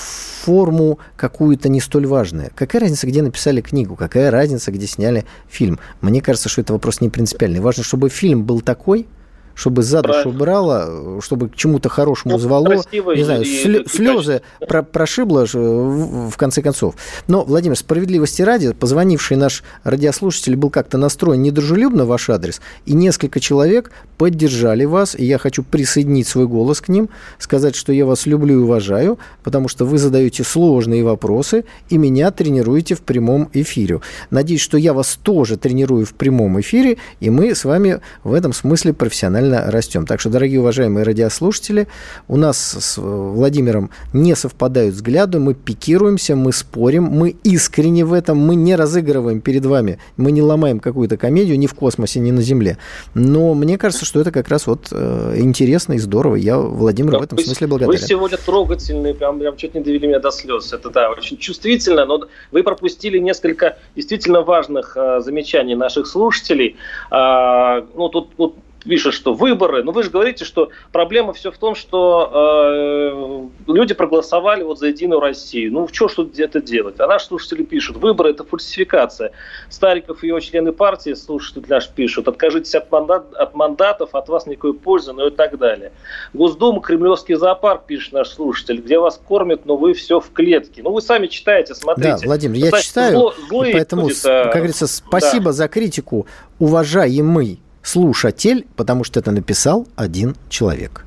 [0.45, 2.51] форму какую-то не столь важную.
[2.53, 3.95] Какая разница, где написали книгу?
[3.95, 5.79] Какая разница, где сняли фильм?
[5.99, 7.60] Мне кажется, что это вопрос не принципиальный.
[7.60, 9.08] Важно, чтобы фильм был такой,
[9.55, 14.84] чтобы за душу брало, чтобы к чему-то хорошему ну, звало, не знаю, и, слезы про
[14.84, 16.95] прошибло в, в конце концов.
[17.27, 22.93] Но, Владимир, справедливости ради, позвонивший наш радиослушатель был как-то настроен недружелюбно в ваш адрес, и
[22.93, 28.06] несколько человек поддержали вас, и я хочу присоединить свой голос к ним, сказать, что я
[28.06, 33.49] вас люблю и уважаю, потому что вы задаете сложные вопросы и меня тренируете в прямом
[33.54, 34.01] эфире.
[34.30, 38.54] Надеюсь, что я вас тоже тренирую в прямом эфире, и мы с вами в этом
[38.54, 40.06] смысле профессионально растем.
[40.06, 41.88] Так что, дорогие уважаемые радиослушатели,
[42.28, 48.38] у нас с Владимиром не совпадают взгляды, мы пикируемся, мы спорим, мы искренне в этом,
[48.38, 52.41] мы не разыгрываем перед вами, мы не ломаем какую-то комедию ни в космосе, ни на
[52.41, 52.78] Земле.
[53.13, 56.36] Но мне кажется, что это как раз вот э, интересно и здорово.
[56.36, 58.00] Я Владимиру да, в этом вы, смысле благодарен.
[58.00, 60.72] Вы сегодня трогательные, прям, прям чуть не довели меня до слез.
[60.74, 66.78] Это да, очень чувствительно, но вы пропустили несколько действительно важных э, замечаний наших слушателей.
[67.12, 69.84] Э, ну, тут, тут пишет, что выборы.
[69.84, 74.88] Но вы же говорите, что проблема все в том, что э, люди проголосовали вот за
[74.88, 75.74] Единую Россию.
[75.74, 77.00] Ну, что что это делать?
[77.00, 79.32] А наши слушатели пишут, выборы– это фальсификация.
[79.69, 84.45] Стариков и его члены партии, слушатели наш пишут, откажитесь от, мандат, от мандатов, от вас
[84.45, 85.91] никакой пользы, ну и так далее.
[86.34, 90.84] Госдума, Кремлевский зоопарк, пишет наш слушатель, где вас кормят, но вы все в клетке.
[90.84, 92.17] Ну, вы сами читаете, смотрите.
[92.21, 95.52] Да, Владимир, я Кстати, читаю, зло, злые поэтому, будет, как говорится, спасибо да.
[95.54, 96.28] за критику,
[96.60, 101.06] уважаемый слушатель, потому что это написал один человек.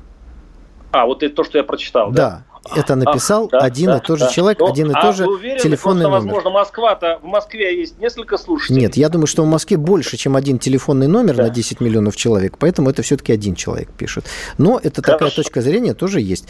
[0.91, 2.43] А, вот это то, что я прочитал, да?
[2.65, 2.75] Да.
[2.75, 4.31] Это написал а, один да, и тот же да.
[4.31, 6.33] человек, Но, один и а тот же уверены, телефонный просто, номер.
[6.35, 8.81] Возможно, Москва-то в Москве есть несколько слушателей.
[8.81, 11.43] Нет, я думаю, что в Москве больше, чем один телефонный номер да.
[11.43, 14.25] на 10 миллионов человек, поэтому это все-таки один человек пишет.
[14.57, 15.17] Но это Хорошо.
[15.17, 16.45] такая точка зрения тоже есть.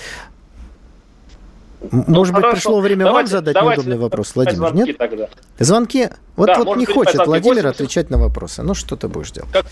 [1.92, 4.58] Ну, может ну, быть, пришло время давайте, вам задать давайте, неудобный вопрос, Владимир?
[4.58, 4.98] Звонки нет?
[4.98, 5.30] Тогда.
[5.60, 6.10] Звонки?
[6.36, 7.76] Вот, да, вот не хочет Владимир 80...
[7.76, 8.64] отвечать на вопросы.
[8.64, 9.50] Ну, что ты будешь делать?
[9.54, 9.66] Как,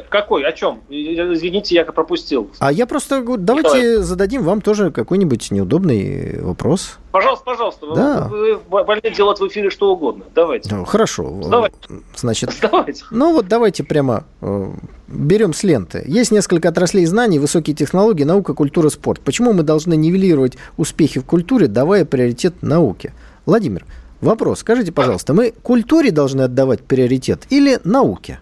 [0.00, 0.44] какой?
[0.44, 0.80] О чем?
[0.88, 2.50] Извините, я пропустил.
[2.58, 3.96] А я просто говорю, давайте Николай.
[4.02, 6.98] зададим вам тоже какой-нибудь неудобный вопрос.
[7.10, 7.86] Пожалуйста, пожалуйста.
[7.94, 8.28] Да.
[8.28, 10.24] Вы, вы вольны делать в эфире что угодно.
[10.34, 10.74] Давайте.
[10.74, 11.40] Ну, хорошо.
[11.44, 11.76] Давайте.
[12.16, 13.04] Значит, давайте.
[13.10, 14.70] ну вот давайте прямо э,
[15.08, 16.02] берем с ленты.
[16.06, 19.20] Есть несколько отраслей знаний, высокие технологии, наука, культура, спорт.
[19.20, 23.12] Почему мы должны нивелировать успехи в культуре, давая приоритет науке?
[23.44, 23.84] Владимир,
[24.20, 24.60] вопрос.
[24.60, 28.40] Скажите, пожалуйста, мы культуре должны отдавать приоритет или науке?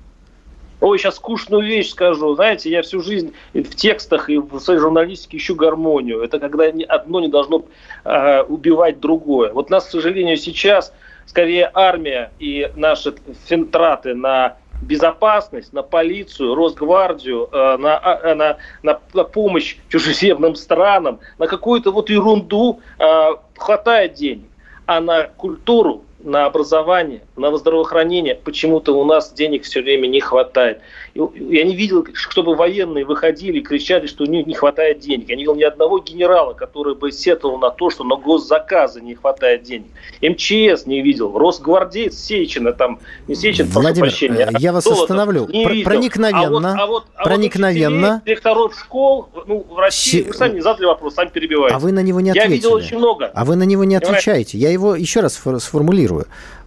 [0.80, 2.34] Ой, сейчас скучную вещь скажу.
[2.34, 6.22] Знаете, я всю жизнь в текстах и в своей журналистике ищу гармонию.
[6.22, 7.64] Это когда одно не должно
[8.04, 9.52] э, убивать другое.
[9.52, 10.92] Вот нас, к сожалению, сейчас
[11.26, 13.14] скорее армия и наши
[13.46, 21.20] финтраты на безопасность, на полицию, Росгвардию, э, на, э, на, на, на помощь чужеземным странам,
[21.38, 24.48] на какую-то вот ерунду э, хватает денег.
[24.86, 30.80] А на культуру, на образование, на здравоохранение почему-то у нас денег все время не хватает.
[31.14, 35.28] Я не видел, чтобы военные выходили и кричали, что у них не хватает денег.
[35.28, 39.14] Я не видел ни одного генерала, который бы сетовал на то, что на госзаказы не
[39.14, 39.88] хватает денег.
[40.22, 45.48] МЧС не видел, Росгвардеец Сечина, там, не Сечин, Владимир, прощения, а я вас остановлю.
[45.48, 48.14] Не Пр- проникновенно, а вот, а вот, а проникновенно.
[48.14, 50.28] Вот директоров школ ну, в России, Се...
[50.28, 51.74] вы сами задали вопрос, сами перебиваете.
[51.74, 52.50] А вы на него не ответили.
[52.50, 53.30] Я видел очень много.
[53.34, 54.58] А вы на него не отвечаете.
[54.58, 56.09] Я его еще раз сформулирую.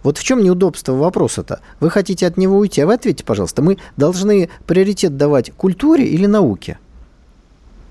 [0.02, 1.60] Вот в чем неудобство вопроса-то?
[1.80, 6.26] Вы хотите от него уйти, а вы ответьте, пожалуйста, мы должны приоритет давать культуре или
[6.26, 6.78] науке?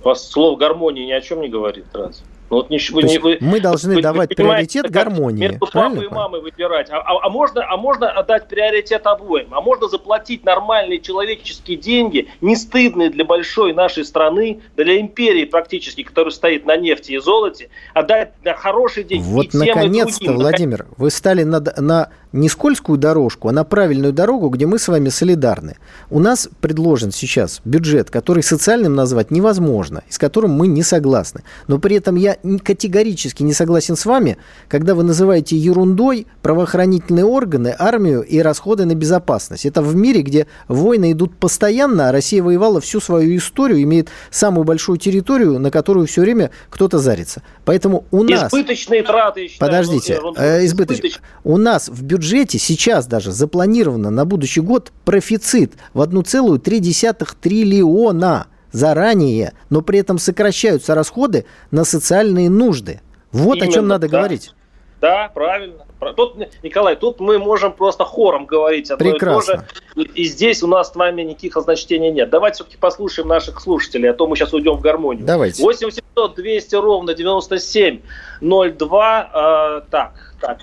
[0.04, 2.24] У вас слово гармония ни о чем не говорит, раз.
[2.54, 5.48] Ну, вот вы, не, вы, мы должны вы, давать вы приоритет гармонии.
[5.48, 6.90] Между папой и мамой выбирать.
[6.92, 9.48] А, а, а, можно, а можно отдать приоритет обоим.
[9.54, 16.04] А можно заплатить нормальные человеческие деньги, не стыдные для большой нашей страны, для империи практически,
[16.04, 19.24] которая стоит на нефти и золоте, отдать на хорошие деньги.
[19.26, 24.66] Вот наконец-то, Владимир, вы стали на, на не скользкую дорожку, а на правильную дорогу, где
[24.66, 25.78] мы с вами солидарны.
[26.10, 31.44] У нас предложен сейчас бюджет, который социальным назвать невозможно, и с которым мы не согласны.
[31.68, 37.76] Но при этом я категорически не согласен с вами, когда вы называете ерундой правоохранительные органы,
[37.78, 39.66] армию и расходы на безопасность.
[39.66, 44.64] Это в мире, где войны идут постоянно, а Россия воевала всю свою историю, имеет самую
[44.64, 47.44] большую территорию, на которую все время кто-то зарится.
[47.64, 48.52] Поэтому у нас...
[48.52, 51.12] Избыточные траты, считаю, Подождите, э, избыточные.
[51.44, 52.23] У нас в бюджете
[52.58, 60.96] сейчас даже запланировано на будущий год профицит в 1,3 триллиона заранее, но при этом сокращаются
[60.96, 63.02] расходы на социальные нужды.
[63.32, 64.18] Вот Именно, о чем надо да.
[64.18, 64.54] говорить.
[65.00, 65.86] Да, правильно.
[66.16, 69.52] Тут, Николай, тут мы можем просто хором говорить одно Прекрасно.
[69.52, 70.08] и то же.
[70.16, 72.30] И здесь у нас с вами никаких разночтений нет.
[72.30, 75.26] Давайте все-таки послушаем наших слушателей, а то мы сейчас уйдем в гармонию.
[75.26, 75.62] Давайте.
[75.62, 78.00] 8 800 200 ровно 97
[78.42, 79.82] 02.
[79.84, 80.60] Э, так, так.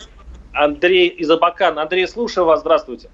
[0.52, 1.82] Андрей из Абакана.
[1.82, 2.60] Андрей, слушаю вас.
[2.60, 3.08] Здравствуйте.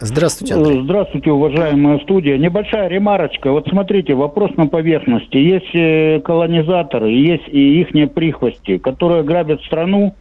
[0.00, 0.82] Здравствуйте, Андрей.
[0.82, 2.38] Здравствуйте, уважаемая студия.
[2.38, 3.52] Небольшая ремарочка.
[3.52, 5.36] Вот смотрите, вопрос на поверхности.
[5.36, 10.14] Есть э, колонизаторы, есть и их прихвости, которые грабят страну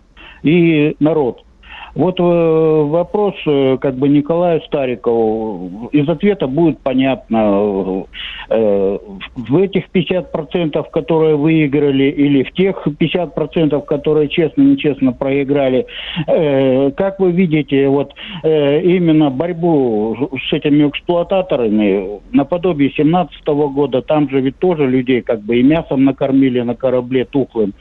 [0.43, 1.43] и народ.
[1.95, 5.89] Вот э, вопрос э, как бы Николаю Старикову.
[5.91, 8.05] Из ответа будет понятно,
[8.49, 8.97] э,
[9.35, 15.85] в этих 50%, которые выиграли, или в тех 50%, которые честно-нечестно проиграли.
[16.25, 24.57] Как вы видите, вот именно борьбу с этими эксплуататорами наподобие 17 года, там же ведь
[24.59, 27.73] тоже людей как бы и мясом накормили на корабле тухлым.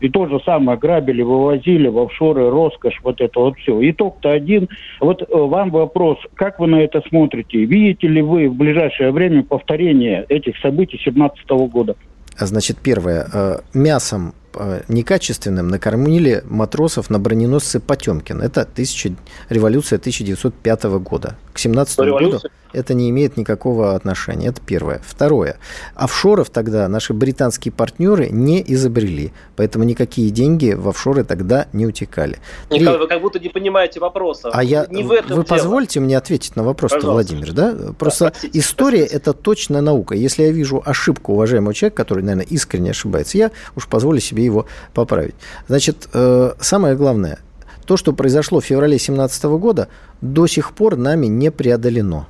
[0.00, 3.78] И то же самое грабили, вывозили в офшоры, роскошь, вот это вот все.
[3.90, 4.68] Итог-то один.
[5.00, 7.64] Вот э, вам вопрос, как вы на это смотрите?
[7.64, 11.96] Видите ли вы в ближайшее время повторение этих событий 2017 года?
[12.38, 13.28] Значит, первое.
[13.32, 18.42] Э, мясом э, некачественным накормили матросов на броненосце Потемкин.
[18.42, 19.14] Это тысяча,
[19.48, 21.36] революция 1905 года.
[21.52, 22.40] К 17 году
[22.76, 24.48] это не имеет никакого отношения.
[24.48, 25.00] Это первое.
[25.04, 25.56] Второе.
[25.94, 29.32] Офшоров тогда наши британские партнеры не изобрели.
[29.56, 32.38] Поэтому никакие деньги в офшоры тогда не утекали.
[32.70, 34.50] Николай, вы как будто не понимаете вопроса.
[34.52, 35.56] А я, не в этом вы дело.
[35.56, 37.74] позвольте мне ответить на вопрос, Владимир, да?
[37.98, 40.14] Просто да, история– это точная наука.
[40.14, 44.66] Если я вижу ошибку уважаемого человека, который, наверное, искренне ошибается, я уж позволю себе его
[44.92, 45.34] поправить.
[45.66, 47.38] Значит, э, самое главное,
[47.86, 49.88] то, что произошло в феврале 2017 года,
[50.20, 52.26] до сих пор нами не преодолено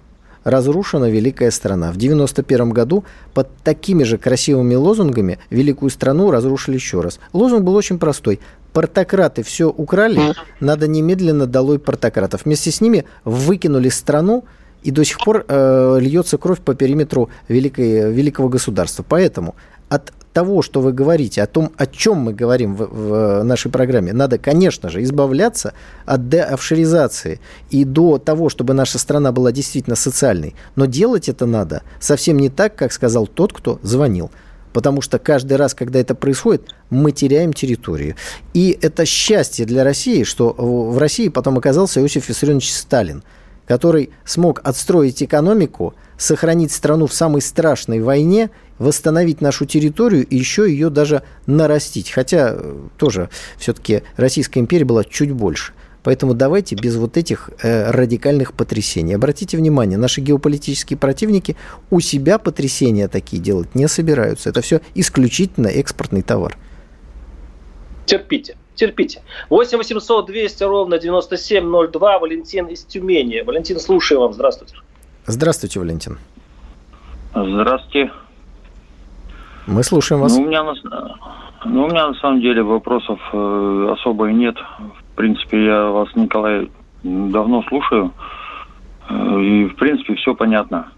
[0.47, 1.89] разрушена великая страна.
[1.89, 3.05] В 1991 году
[3.35, 7.19] под такими же красивыми лозунгами великую страну разрушили еще раз.
[7.33, 8.39] Лозунг был очень простой.
[8.73, 12.45] Портократы все украли, надо немедленно долой портократов.
[12.45, 14.45] Вместе с ними выкинули страну,
[14.85, 19.05] и до сих пор э, льется кровь по периметру великой, великого государства.
[19.09, 19.57] Поэтому
[19.89, 24.13] от того, что вы говорите, о том, о чем мы говорим в, в нашей программе,
[24.13, 25.73] надо, конечно же, избавляться
[26.05, 30.55] от деофшоризации и до того, чтобы наша страна была действительно социальной.
[30.75, 34.31] Но делать это надо совсем не так, как сказал тот, кто звонил.
[34.75, 38.15] Потому что каждый раз, когда это происходит, мы теряем территорию.
[38.53, 43.23] И это счастье для России, что в России потом оказался Иосиф Виссарионович Сталин,
[43.67, 50.71] который смог отстроить экономику, сохранить страну в самой страшной войне– восстановить нашу территорию и еще
[50.71, 52.11] ее даже нарастить.
[52.11, 55.73] Хотя э, тоже все-таки Российская империя была чуть больше.
[56.03, 59.15] Поэтому давайте без вот этих э, радикальных потрясений.
[59.15, 61.57] Обратите внимание, наши геополитические противники
[61.91, 64.51] у себя потрясения такие делать не собираются.
[64.51, 66.57] Это все исключительно экспортный товар.
[68.05, 69.23] Терпите, терпите.
[69.51, 72.19] 8 800 200 ровно 9702.
[72.19, 73.41] Валентин из Тюмени.
[73.41, 74.33] Валентин, слушаю вам.
[74.33, 74.77] Здравствуйте.
[75.27, 76.19] Здравствуйте, Валентин.
[77.35, 78.13] Здравствуйте.
[79.67, 80.37] Мы слушаем вас.
[80.37, 80.75] Ну, у меня на,
[81.65, 84.57] ну, у меня на самом деле вопросов э, особо и нет.
[84.79, 86.71] В принципе, я вас, Николай,
[87.03, 88.13] давно слушаю.
[89.09, 90.93] Э, и, в принципе, все понятно.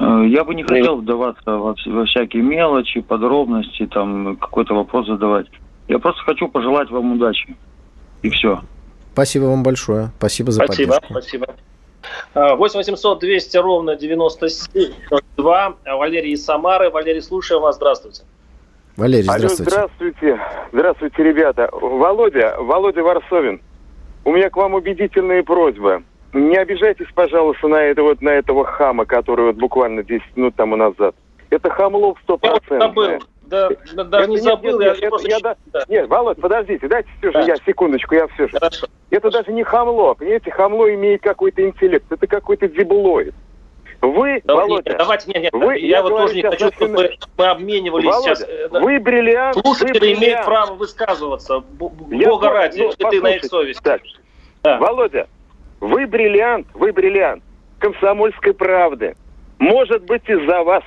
[0.00, 5.46] Э, я бы не хотел вдаваться во, во всякие мелочи, подробности, там, какой-то вопрос задавать.
[5.88, 7.56] Я просто хочу пожелать вам удачи.
[8.22, 8.60] И все.
[9.12, 10.10] Спасибо вам большое.
[10.18, 11.20] Спасибо за спасибо, поддержку.
[11.20, 11.46] Спасибо.
[12.34, 15.76] 8 800 200 ровно 9702.
[15.84, 16.90] Валерий из Самары.
[16.90, 17.76] Валерий, слушаю вас.
[17.76, 18.22] Здравствуйте.
[18.96, 19.62] Валерий, здравствуйте.
[19.62, 20.40] Алло, здравствуйте.
[20.72, 21.68] Здравствуйте, ребята.
[21.72, 23.60] Володя, Володя Варсовин.
[24.24, 26.02] У меня к вам убедительная просьба.
[26.32, 30.76] Не обижайтесь, пожалуйста, на, это, вот, на этого хама, который вот буквально 10 минут тому
[30.76, 31.14] назад.
[31.50, 33.20] Это хамлов стопроцентное.
[33.46, 34.80] Да, да, даже не забыл.
[34.80, 35.84] Нет, я, нет, я, я, да.
[35.88, 37.40] нет, Володь, подождите, дайте все же, да.
[37.42, 38.58] я секундочку, я все же.
[38.58, 38.86] Хорошо.
[39.10, 43.34] Это даже не хамло, понимаете, хамло имеет какой-то интеллект, это какой-то дебилоид.
[44.00, 46.92] Вы, да, Володя, нет, давайте, нет, нет, вы, я, я вот тоже не хочу, чтобы
[46.92, 48.48] мы, мы обменивались Володя, сейчас.
[48.48, 49.56] Э, вы бриллиант.
[49.58, 50.22] Слушатели вы бриллиант.
[50.22, 51.60] имеют право высказываться.
[51.60, 52.14] Бога
[52.46, 53.82] я, ради, ну, ты на их совесть.
[53.82, 54.02] Так,
[54.62, 54.78] Да.
[54.78, 55.26] Володя,
[55.80, 57.42] вы бриллиант, вы бриллиант
[57.78, 59.16] комсомольской правды.
[59.58, 60.82] Может быть, из-за вас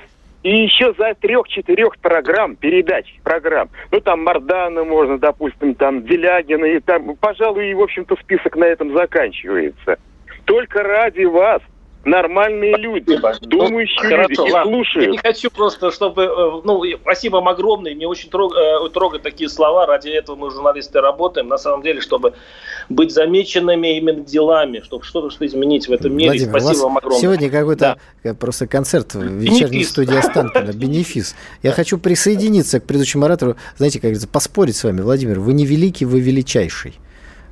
[0.48, 6.80] и еще за трех-четырех программ, передач программ, ну там Мардана можно, допустим, там Делягина, и
[6.80, 9.98] там, пожалуй, и, в общем-то, список на этом заканчивается.
[10.46, 11.60] Только ради вас–
[12.04, 14.72] нормальные люди, думающие ну, люди, хорошо, ладно.
[14.72, 15.06] слушают.
[15.06, 16.22] Я не хочу просто, чтобы...
[16.22, 20.50] Э, ну, спасибо вам огромное, мне очень трог, э, трогают такие слова, ради этого мы,
[20.50, 22.34] журналисты, работаем, на самом деле, чтобы
[22.88, 26.30] быть замеченными именно делами, чтобы что-то что изменить в этом мире.
[26.30, 27.20] Владимир, спасибо вам огромное.
[27.20, 28.34] Сегодня какой-то да.
[28.34, 29.90] просто концерт в вечерней Бенефис.
[29.90, 31.34] студии Останкина, бенефис.
[31.62, 35.66] Я хочу присоединиться к предыдущему оратору, знаете, как говорится, поспорить с вами, Владимир, вы не
[35.66, 36.94] великий, вы величайший.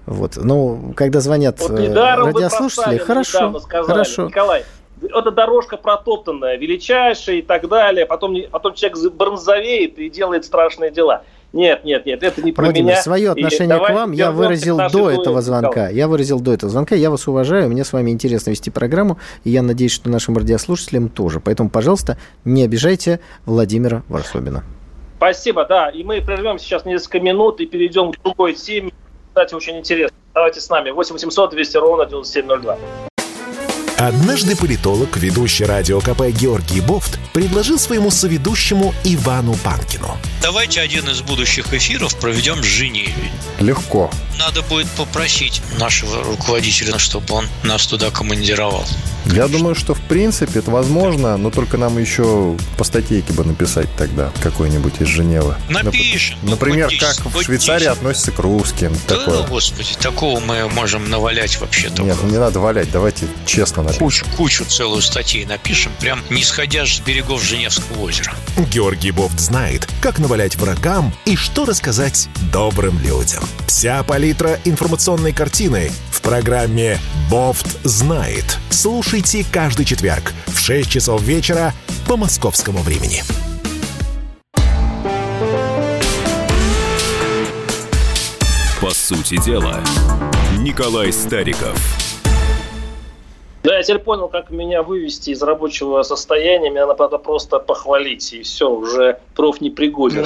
[0.07, 0.37] Вот.
[0.37, 4.27] Ну, когда звонят вот э, радиослушатели, хорошо, сказали, хорошо.
[4.27, 4.65] Николай,
[5.03, 8.07] эта дорожка протоптанная, величайшая и так далее.
[8.07, 11.23] Потом, потом человек бронзовеет и делает страшные дела.
[11.53, 13.03] Нет, нет, нет, это не про Владимир, меня.
[13.03, 15.89] свое отношение к вам я выразил до этого звонка.
[15.89, 16.95] Я выразил до этого звонка.
[16.95, 21.09] Я вас уважаю, мне с вами интересно вести программу, и я надеюсь, что нашим радиослушателям
[21.09, 21.41] тоже.
[21.41, 24.65] Поэтому, пожалуйста, не обижайте Владимира Варсобина.
[25.17, 25.89] Спасибо, да.
[25.89, 28.93] И мы прервем сейчас несколько минут и перейдем к другой теме
[29.37, 30.17] кстати, очень интересно.
[30.33, 30.91] Давайте с нами.
[30.91, 33.16] 8 800 200 ровно 9702.
[33.99, 40.19] Однажды политолог, ведущий радио КП Георгий Бофт, предложил своему соведущему Ивану Панкину.
[40.43, 43.15] Давайте один из будущих эфиров проведем с Женеве.
[43.59, 44.11] Легко.
[44.39, 48.85] Надо будет попросить нашего руководителя, чтобы он нас туда командировал.
[49.27, 53.89] Я думаю, что в принципе это возможно, но только нам еще по статейке бы написать
[53.97, 55.57] тогда какой-нибудь из Женевы.
[55.69, 56.39] Напишем.
[56.43, 58.95] Например, ну, как в Швейцарии относятся к русским.
[59.09, 59.43] Да, такое.
[59.47, 62.03] господи, такого мы можем навалять вообще только.
[62.03, 64.05] Нет, ну не надо валять, давайте честно напишем.
[64.05, 68.33] Кучу, кучу целую статей напишем, прям не сходя с берегов Женевского озера.
[68.71, 73.43] Георгий Бофт знает, как навалять врагам и что рассказать добрым людям.
[73.67, 76.99] Вся палитра информационной картины в программе
[77.31, 78.59] «Бофт знает».
[78.71, 81.73] Слушай слушайте каждый четверг в 6 часов вечера
[82.07, 83.23] по московскому времени.
[88.81, 89.81] По сути дела,
[90.59, 92.06] Николай Стариков.
[93.67, 96.71] Да, я теперь понял, как меня вывести из рабочего состояния.
[96.71, 100.25] Меня надо просто похвалить, и все, уже проф непригоден.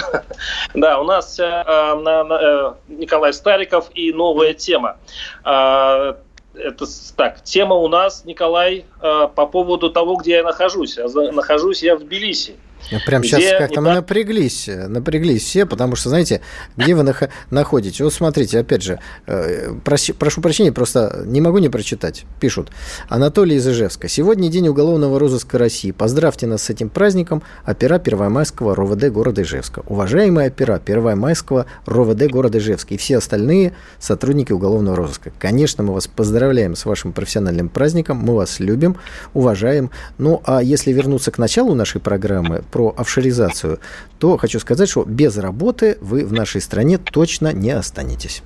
[0.74, 4.98] Да, у нас э, э, Николай Стариков и новая тема.
[5.42, 6.18] А,
[6.54, 6.84] это
[7.16, 10.98] так, тема у нас, Николай, э, по поводу того, где я нахожусь.
[10.98, 12.56] Нахожусь я в Тбилиси.
[13.06, 16.40] Прям сейчас как-то мы напряглись, напряглись все, потому что, знаете,
[16.76, 18.00] где вы нах- находитесь?
[18.00, 22.24] Вот смотрите, опять же, э, проси, прошу прощения, просто не могу не прочитать.
[22.40, 22.70] Пишут.
[23.08, 24.08] Анатолий из Ижевска.
[24.08, 25.90] Сегодня день уголовного розыска России.
[25.92, 29.82] Поздравьте нас с этим праздником, опера Первомайского РОВД города Ижевска.
[29.86, 35.32] Уважаемые опера Первомайского РОВД города Ижевска и все остальные сотрудники уголовного розыска.
[35.38, 38.96] Конечно, мы вас поздравляем с вашим профессиональным праздником, мы вас любим,
[39.34, 39.90] уважаем.
[40.18, 43.80] Ну, а если вернуться к началу нашей программы, про офшоризацию,
[44.18, 48.42] то хочу сказать, что без работы вы в нашей стране точно не останетесь.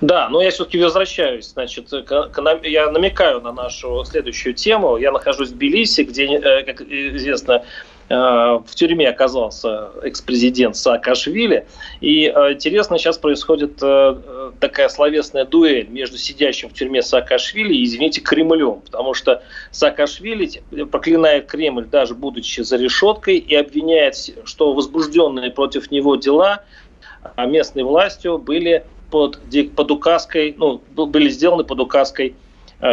[0.00, 1.48] Да, но я все-таки возвращаюсь.
[1.48, 4.96] Значит, я намекаю на нашу следующую тему.
[4.96, 7.64] Я нахожусь в Тбилиси, где, э, как известно,
[8.08, 11.66] в тюрьме оказался экс-президент Саакашвили.
[12.00, 17.84] И э, интересно, сейчас происходит э, такая словесная дуэль между сидящим в тюрьме Саакашвили и,
[17.84, 18.80] извините, Кремлем.
[18.82, 19.42] Потому что
[19.72, 26.62] Саакашвили проклинает Кремль, даже будучи за решеткой, и обвиняет, что возбужденные против него дела
[27.36, 29.40] местной властью были под,
[29.74, 32.36] под указкой, ну, были сделаны под указкой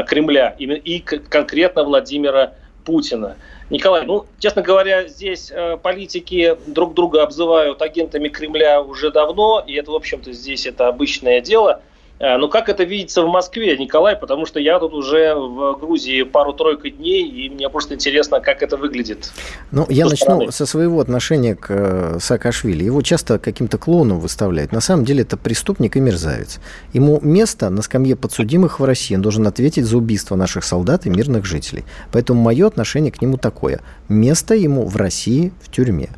[0.07, 2.53] Кремля и конкретно Владимира
[2.84, 3.38] Путина.
[3.74, 9.74] Николай, ну, честно говоря, здесь э, политики друг друга обзывают агентами Кремля уже давно, и
[9.74, 11.82] это, в общем-то, здесь это обычное дело–
[12.20, 14.16] Э, ну, как это видится в Москве, Николай?
[14.16, 18.78] Потому что я тут уже в Грузии пару-тройку дней, и мне просто интересно, как это
[18.78, 19.32] выглядит.
[19.72, 20.51] Ну, я начну стороны.
[20.51, 22.84] со своего отношения к э, Саакашвили.
[22.84, 24.72] Его часто каким-то клоуном выставляют.
[24.72, 26.59] На самом деле это преступник и мерзавец.
[26.93, 29.16] Ему место на скамье подсудимых в России.
[29.16, 31.84] Он должен ответить за убийство наших солдат и мирных жителей.
[32.11, 33.82] Поэтому мое отношение к нему такое.
[34.07, 36.09] Место ему в России в тюрьме.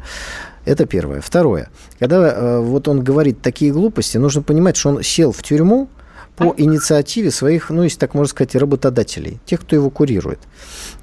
[0.65, 1.21] Это первое.
[1.21, 1.69] Второе.
[1.99, 5.87] Когда э, вот он говорит такие глупости, нужно понимать, что он сел в тюрьму
[6.35, 10.39] по инициативе своих, ну, если так можно сказать, работодателей, тех, кто его курирует.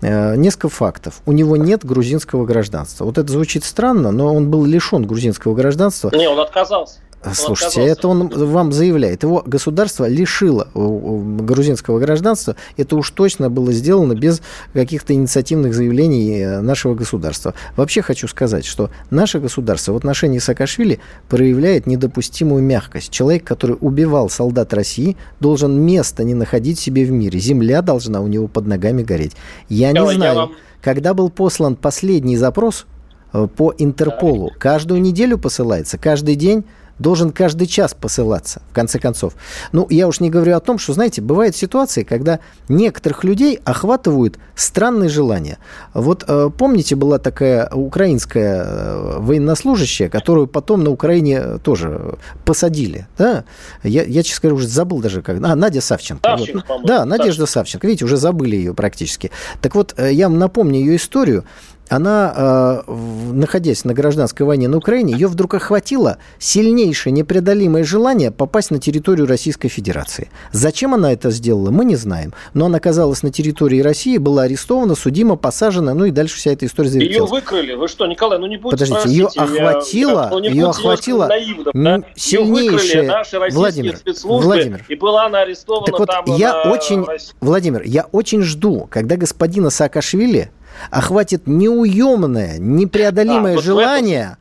[0.03, 1.23] Э, несколько фактов.
[1.27, 3.05] У него нет грузинского гражданства.
[3.05, 6.11] Вот это звучит странно, но он был лишен грузинского гражданства.
[6.15, 6.99] Не, он отказался.
[7.35, 9.23] Слушайте, это он вам заявляет.
[9.23, 12.57] Его государство лишило грузинского гражданства.
[12.77, 14.43] Это уж точно было сделано без
[14.73, 17.55] каких-то инициативных заявлений э, нашего государства.
[17.77, 20.99] Вообще хочу сказать, что наше государство в отношении Саакашвили
[21.29, 23.11] проявляет недопустимую мягкость.
[23.11, 27.39] Человек, который убивал солдат России, должен место не находить себе в мире.
[27.39, 29.37] Земля должна у него под ногами гореть.
[29.69, 30.53] Я не знаю, вам...
[30.81, 32.87] когда был послан последний запрос
[33.33, 36.65] э, по Интерполу, каждую неделю посылается, каждый день
[37.03, 39.35] должен каждый час посылаться, в конце концов.
[39.73, 44.39] Ну, я уж не говорю о том, что, знаете, бывают ситуации, когда некоторых людей охватывают
[44.55, 45.59] странные желания.
[45.93, 53.45] Вот э, помните, была такая украинская э, военнослужащая, которую потом на Украине тоже посадили, да?
[53.83, 55.39] Я, я честно говоря, уже забыл даже как.
[55.43, 56.23] А, Надя Савченко.
[56.23, 56.87] Савченко вот.
[56.87, 57.87] Да, Надежда Савченко.
[57.87, 59.31] Видите, уже забыли ее практически.
[59.61, 61.45] Так вот, э, я вам напомню ее историю
[61.93, 62.93] она, э,
[63.33, 69.27] находясь на гражданской войне на Украине, ее вдруг охватило сильнейшее непреодолимое желание попасть на территорию
[69.27, 70.31] Российской Федерации.
[70.53, 72.33] Зачем она это сделала, мы не знаем.
[72.55, 76.65] Но она оказалась на территории России, была арестована, судима, посажена, ну и дальше вся эта
[76.65, 77.31] история завертелась.
[77.31, 77.75] Ее выкрыли?
[77.75, 82.03] Вы что, Николай, ну не будете Подождите, ее охватило, я, ее охватило наивно, да?
[82.17, 83.03] сильнейшее...
[83.03, 86.73] наши Владимир, Владимир, и была она арестована так вот, там я на...
[86.73, 87.07] очень,
[87.41, 90.51] Владимир, я очень жду, когда господина Саакашвили
[90.91, 94.37] охватит неуемное, непреодолимое а, желание этом...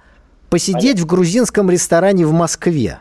[0.50, 1.04] посидеть Понятно.
[1.04, 3.00] в грузинском ресторане в Москве.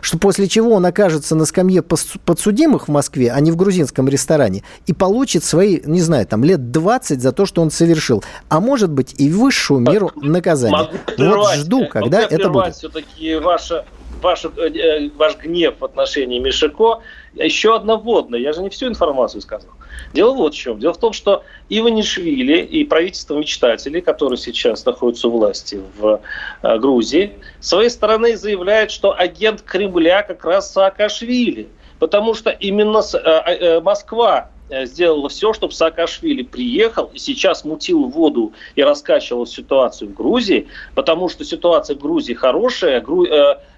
[0.00, 4.62] Что после чего он окажется на скамье подсудимых в Москве, а не в грузинском ресторане,
[4.86, 8.24] и получит свои, не знаю, там лет 20 за то, что он совершил.
[8.48, 10.72] А может быть и высшую меру наказания.
[10.72, 12.74] Могу вот жду, когда это будет.
[12.74, 13.84] все-таки ваша
[14.22, 17.00] ваш, э, ваш гнев в отношении Мишико.
[17.34, 18.40] Еще одна вводная.
[18.40, 19.70] Я же не всю информацию сказал.
[20.12, 20.78] Дело вот в чем.
[20.78, 26.20] Дело в том, что Иванишвили и правительство мечтателей, которые сейчас находятся у власти в
[26.62, 31.68] э, Грузии, с своей стороны заявляют, что агент Кремля как раз Саакашвили.
[31.98, 34.50] Потому что именно э, Москва
[34.84, 41.28] сделала все, чтобы Саакашвили приехал и сейчас мутил воду и раскачивал ситуацию в Грузии, потому
[41.28, 43.04] что ситуация в Грузии хорошая,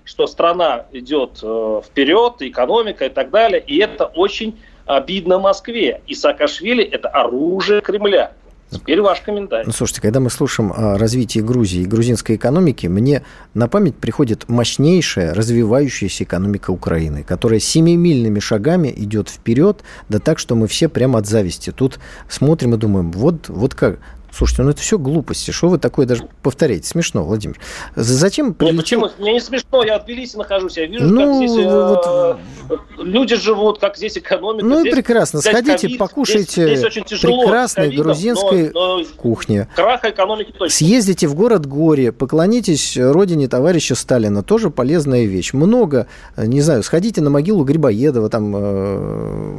[0.05, 6.01] что страна идет э, вперед, экономика и так далее, и это очень обидно Москве.
[6.07, 8.33] И Саакашвили– это оружие Кремля.
[8.71, 9.67] Теперь ваш комментарий.
[9.67, 13.23] Ну, слушайте, когда мы слушаем о развитии Грузии и грузинской экономики, мне
[13.53, 20.57] на память приходит мощнейшая развивающаяся экономика Украины, которая семимильными шагами идет вперед, да так, что
[20.57, 21.71] мы все прямо от зависти.
[21.71, 24.01] Тут смотрим и думаем, вот, вот как,
[24.37, 25.53] Слушайте, ну это все глупости.
[25.53, 26.89] Что вы такое даже повторяете?
[26.89, 27.57] Смешно, Владимир.
[27.95, 28.75] Зачем прилетел...
[28.75, 29.11] Нет, почему?
[29.19, 30.77] Мне не смешно, я в Тбилиси нахожусь.
[30.77, 32.79] Я вижу, ну, как здесь э, вот...
[32.99, 34.67] люди живут, как здесь экономика.
[34.67, 35.41] Ну и прекрасно.
[35.41, 35.99] Сходите, COVID.
[35.99, 39.69] покушайте здесь, здесь очень тяжело прекрасной ковидом, грузинской но, но кухни.
[39.77, 40.75] Краха экономики точно.
[40.75, 44.43] Съездите в город Горе, поклонитесь родине товарища Сталина.
[44.43, 45.53] Тоже полезная вещь.
[45.53, 48.29] Много, не знаю, сходите на могилу Грибоедова.
[48.31, 48.99] Там э,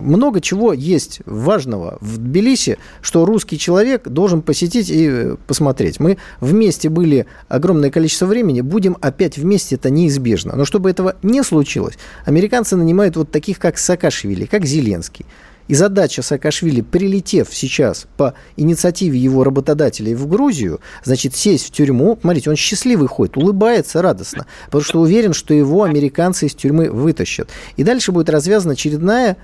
[0.02, 6.00] много чего есть важного в Тбилиси, что русский человек должен посетить посетить и э, посмотреть.
[6.00, 10.56] Мы вместе были огромное количество времени, будем опять вместе, это неизбежно.
[10.56, 11.96] Но чтобы этого не случилось,
[12.26, 15.26] американцы нанимают вот таких, как Саакашвили, как Зеленский.
[15.68, 22.18] И задача Саакашвили, прилетев сейчас по инициативе его работодателей в Грузию, значит, сесть в тюрьму.
[22.22, 27.50] Смотрите, он счастливый ходит, улыбается радостно, потому что уверен, что его американцы из тюрьмы вытащат.
[27.78, 29.38] И дальше будет развязана очередная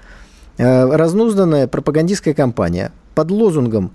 [0.57, 3.91] э, разнузданная пропагандистская кампания под лозунгом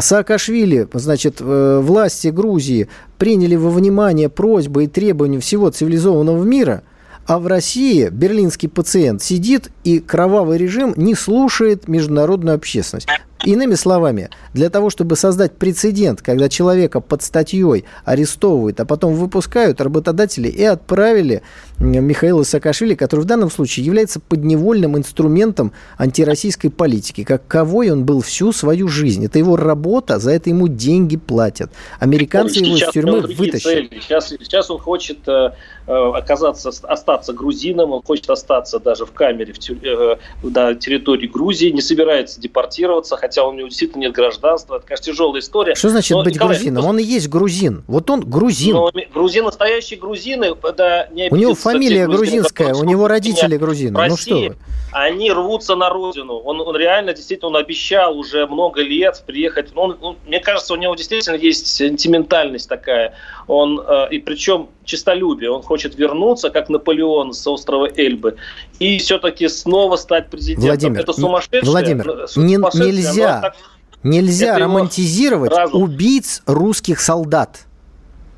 [0.00, 6.82] Саакашвили, значит, э, власти Грузии приняли во внимание просьбы и требования всего цивилизованного мира,
[7.26, 13.08] а в России берлинский пациент сидит и кровавый режим не слушает международную общественность.
[13.44, 19.80] Иными словами, для того, чтобы создать прецедент, когда человека под статьей арестовывают, а потом выпускают,
[19.80, 21.42] работодатели и отправили
[21.78, 27.24] Михаила Саакашвили, который в данном случае является подневольным инструментом антироссийской политики.
[27.24, 29.24] как кого он был всю свою жизнь.
[29.24, 31.72] Это его работа, за это ему деньги платят.
[31.98, 33.90] Американцы его из тюрьмы вытащат.
[34.02, 35.52] Сейчас, сейчас он хочет э,
[35.86, 39.78] э, оказаться, остаться грузином, он хочет остаться даже в камере в тюр...
[39.82, 44.76] э, на территории Грузии, не собирается депортироваться, хотя хотя у него действительно нет гражданства.
[44.76, 45.74] Это, конечно, тяжелая история.
[45.74, 46.84] Что значит но, быть Николай, грузином?
[46.84, 47.82] Он и есть грузин.
[47.86, 48.74] Вот он грузин.
[48.74, 53.98] Но грузин, настоящие грузины, да, не У него фамилия грузинская, у него родители грузины.
[53.98, 54.56] России, ну что вы?
[54.92, 56.34] Они рвутся на родину.
[56.34, 59.70] Он, он реально, действительно, он обещал уже много лет приехать.
[59.74, 63.14] Он, он, мне кажется, у него действительно есть сентиментальность такая.
[63.46, 65.50] Он, э, и причем честолюбие.
[65.50, 68.36] Он хочет вернуться, как Наполеон с острова Эльбы,
[68.82, 70.68] и все-таки снова стать президентом.
[70.68, 71.62] Владимир, Это сумасшедшее.
[71.62, 73.56] Владимир, не, нельзя, так...
[74.02, 77.66] нельзя романтизировать убийц русских солдат.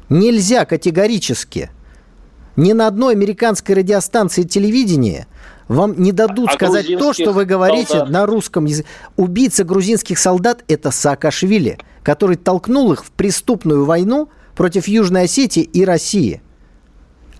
[0.09, 1.71] Нельзя категорически.
[2.57, 5.27] Ни на одной американской радиостанции телевидения
[5.67, 8.11] вам не дадут а сказать то, что вы говорите солдат.
[8.11, 8.89] на русском языке.
[9.17, 15.85] Убийца грузинских солдат– это Саакашвили, который толкнул их в преступную войну против Южной Осетии и
[15.85, 16.43] России.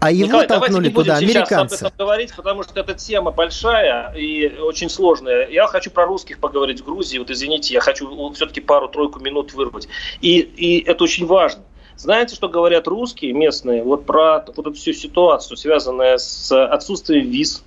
[0.05, 1.75] А его Николай, толкнули туда американцы.
[1.77, 5.49] об этом говорить, потому что эта тема большая и очень сложная.
[5.49, 7.19] Я хочу про русских поговорить в Грузии.
[7.19, 9.89] Вот извините, я хочу все-таки пару-тройку минут вырвать.
[10.21, 11.63] И, и это очень важно.
[11.97, 17.63] Знаете, что говорят русские местные вот про вот эту всю ситуацию, связанную с отсутствием виз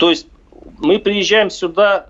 [0.00, 0.28] то есть
[0.78, 2.06] мы приезжаем сюда,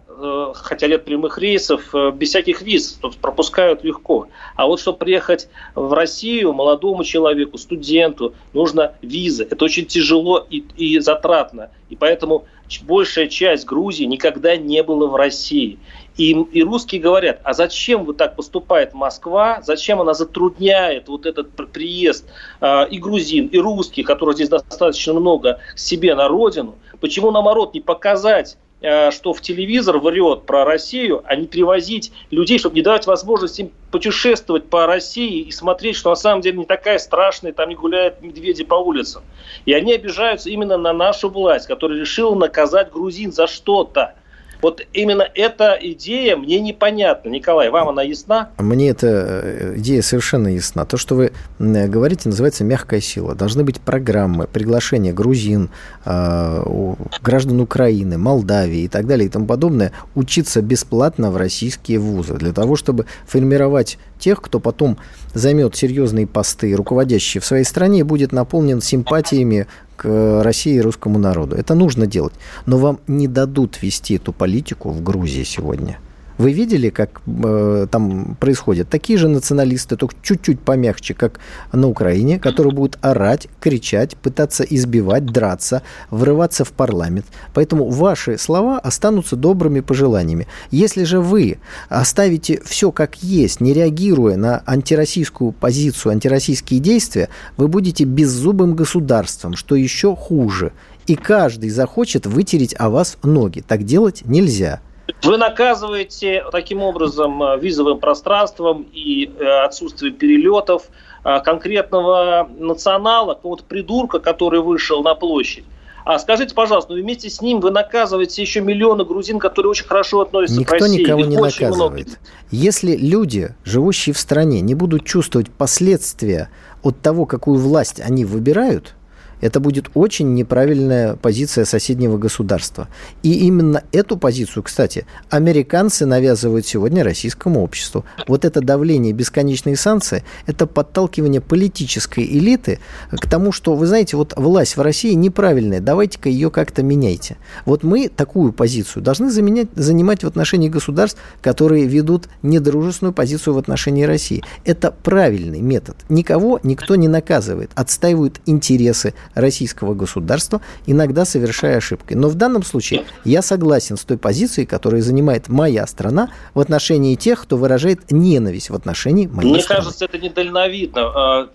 [0.54, 4.28] хотя нет прямых рейсов, э, без всяких виз, то пропускают легко.
[4.56, 9.44] А вот чтобы приехать в Россию молодому человеку, студенту, нужно виза.
[9.44, 11.70] Это очень тяжело и, и затратно.
[11.88, 12.44] И поэтому
[12.82, 15.78] большая часть Грузии никогда не была в России.
[16.16, 21.50] И, и русские говорят, а зачем вот так поступает Москва, зачем она затрудняет вот этот
[21.72, 22.26] приезд
[22.60, 27.80] э, и грузин, и русских, которых здесь достаточно много, себе на родину– Почему, наоборот, не
[27.80, 33.06] показать э, что в телевизор врет про Россию, а не привозить людей, чтобы не давать
[33.06, 37.68] возможность им путешествовать по России и смотреть, что на самом деле не такая страшная, там
[37.68, 39.22] не гуляют медведи по улицам.
[39.66, 44.14] И они обижаются именно на нашу власть, которая решила наказать грузин за что-то.
[44.62, 47.28] Вот именно эта идея мне непонятна.
[47.28, 48.50] Николай, вам она ясна?
[48.58, 49.06] Мне эта
[49.42, 50.84] э, идея совершенно ясна.
[50.84, 53.34] То, что вы говорите, называется мягкая сила.
[53.34, 55.70] Должны быть программы, приглашения грузин,
[56.04, 62.34] э, граждан Украины, Молдавии и так далее и тому подобное учиться бесплатно в российские вузы
[62.34, 64.98] для того, чтобы формировать тех, кто потом
[65.34, 69.66] займет серьезные посты, руководящие в своей стране, и будет наполнен симпатиями
[70.00, 71.56] к России и русскому народу.
[71.56, 72.32] Это нужно делать.
[72.64, 75.98] Но вам не дадут вести эту политику в Грузии сегодня–
[76.40, 78.88] вы видели, как э, там происходит?
[78.88, 81.38] Такие же националисты, только чуть-чуть помягче, как
[81.70, 87.26] на Украине, которые будут орать, кричать, пытаться избивать, драться, врываться в парламент.
[87.52, 90.46] Поэтому ваши слова останутся добрыми пожеланиями.
[90.70, 91.58] Если же вы
[91.90, 97.28] оставите все как есть, не реагируя на антироссийскую позицию, антироссийские действия,
[97.58, 100.72] вы будете беззубым государством, что еще хуже.
[101.06, 103.60] И каждый захочет вытереть о вас ноги.
[103.60, 104.80] Так делать нельзя.
[105.22, 110.84] Вы наказываете таким образом э, визовым пространством и э, отсутствием перелетов
[111.24, 115.64] э, конкретного национала, какого-то придурка, который вышел на площадь.
[116.06, 120.22] А скажите, пожалуйста, ну вместе с ним вы наказываете еще миллионы грузин, которые очень хорошо
[120.22, 120.98] относятся Никто к России.
[120.98, 122.06] Никто никого не наказывает.
[122.06, 122.18] Много.
[122.50, 126.48] Если люди, живущие в стране, не будут чувствовать последствия
[126.82, 128.94] от того, какую власть они выбирают–
[129.40, 132.88] это будет очень неправильная позиция соседнего государства.
[133.22, 138.04] И именно эту позицию, кстати, американцы навязывают сегодня российскому обществу.
[138.28, 142.78] Вот это давление, бесконечные санкции, это подталкивание политической элиты
[143.10, 147.36] к тому, что, вы знаете, вот власть в России неправильная, давайте-ка ее как-то меняйте.
[147.64, 153.58] Вот мы такую позицию должны заменять, занимать в отношении государств, которые ведут недружественную позицию в
[153.58, 154.42] отношении России.
[154.64, 155.96] Это правильный метод.
[156.08, 162.14] Никого никто не наказывает, отстаивают интересы российского государства, иногда совершая ошибки.
[162.14, 167.14] Но в данном случае я согласен с той позицией, которую занимает моя страна в отношении
[167.14, 169.82] тех, кто выражает ненависть в отношении моей Мне страны.
[169.82, 171.48] кажется, это недальновидно, а,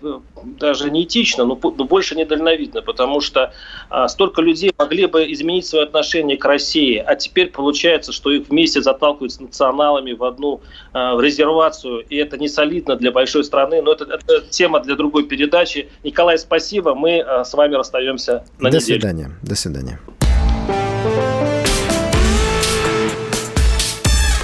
[0.58, 3.52] даже не этично, но больше недальновидно, потому что
[3.88, 8.48] а, столько людей могли бы изменить свое отношение к России, а теперь получается, что их
[8.48, 10.60] вместе заталкивают с националами в одну
[10.92, 14.96] а, в резервацию, и это не солидно для большой страны, но это, это тема для
[14.96, 15.88] другой передачи.
[16.04, 19.00] Николай, спасибо, мы с вами вами расстаемся на До неделю.
[19.00, 19.30] свидания.
[19.42, 19.98] До свидания.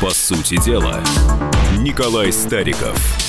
[0.01, 1.01] По сути дела,
[1.79, 2.99] Николай Стариков–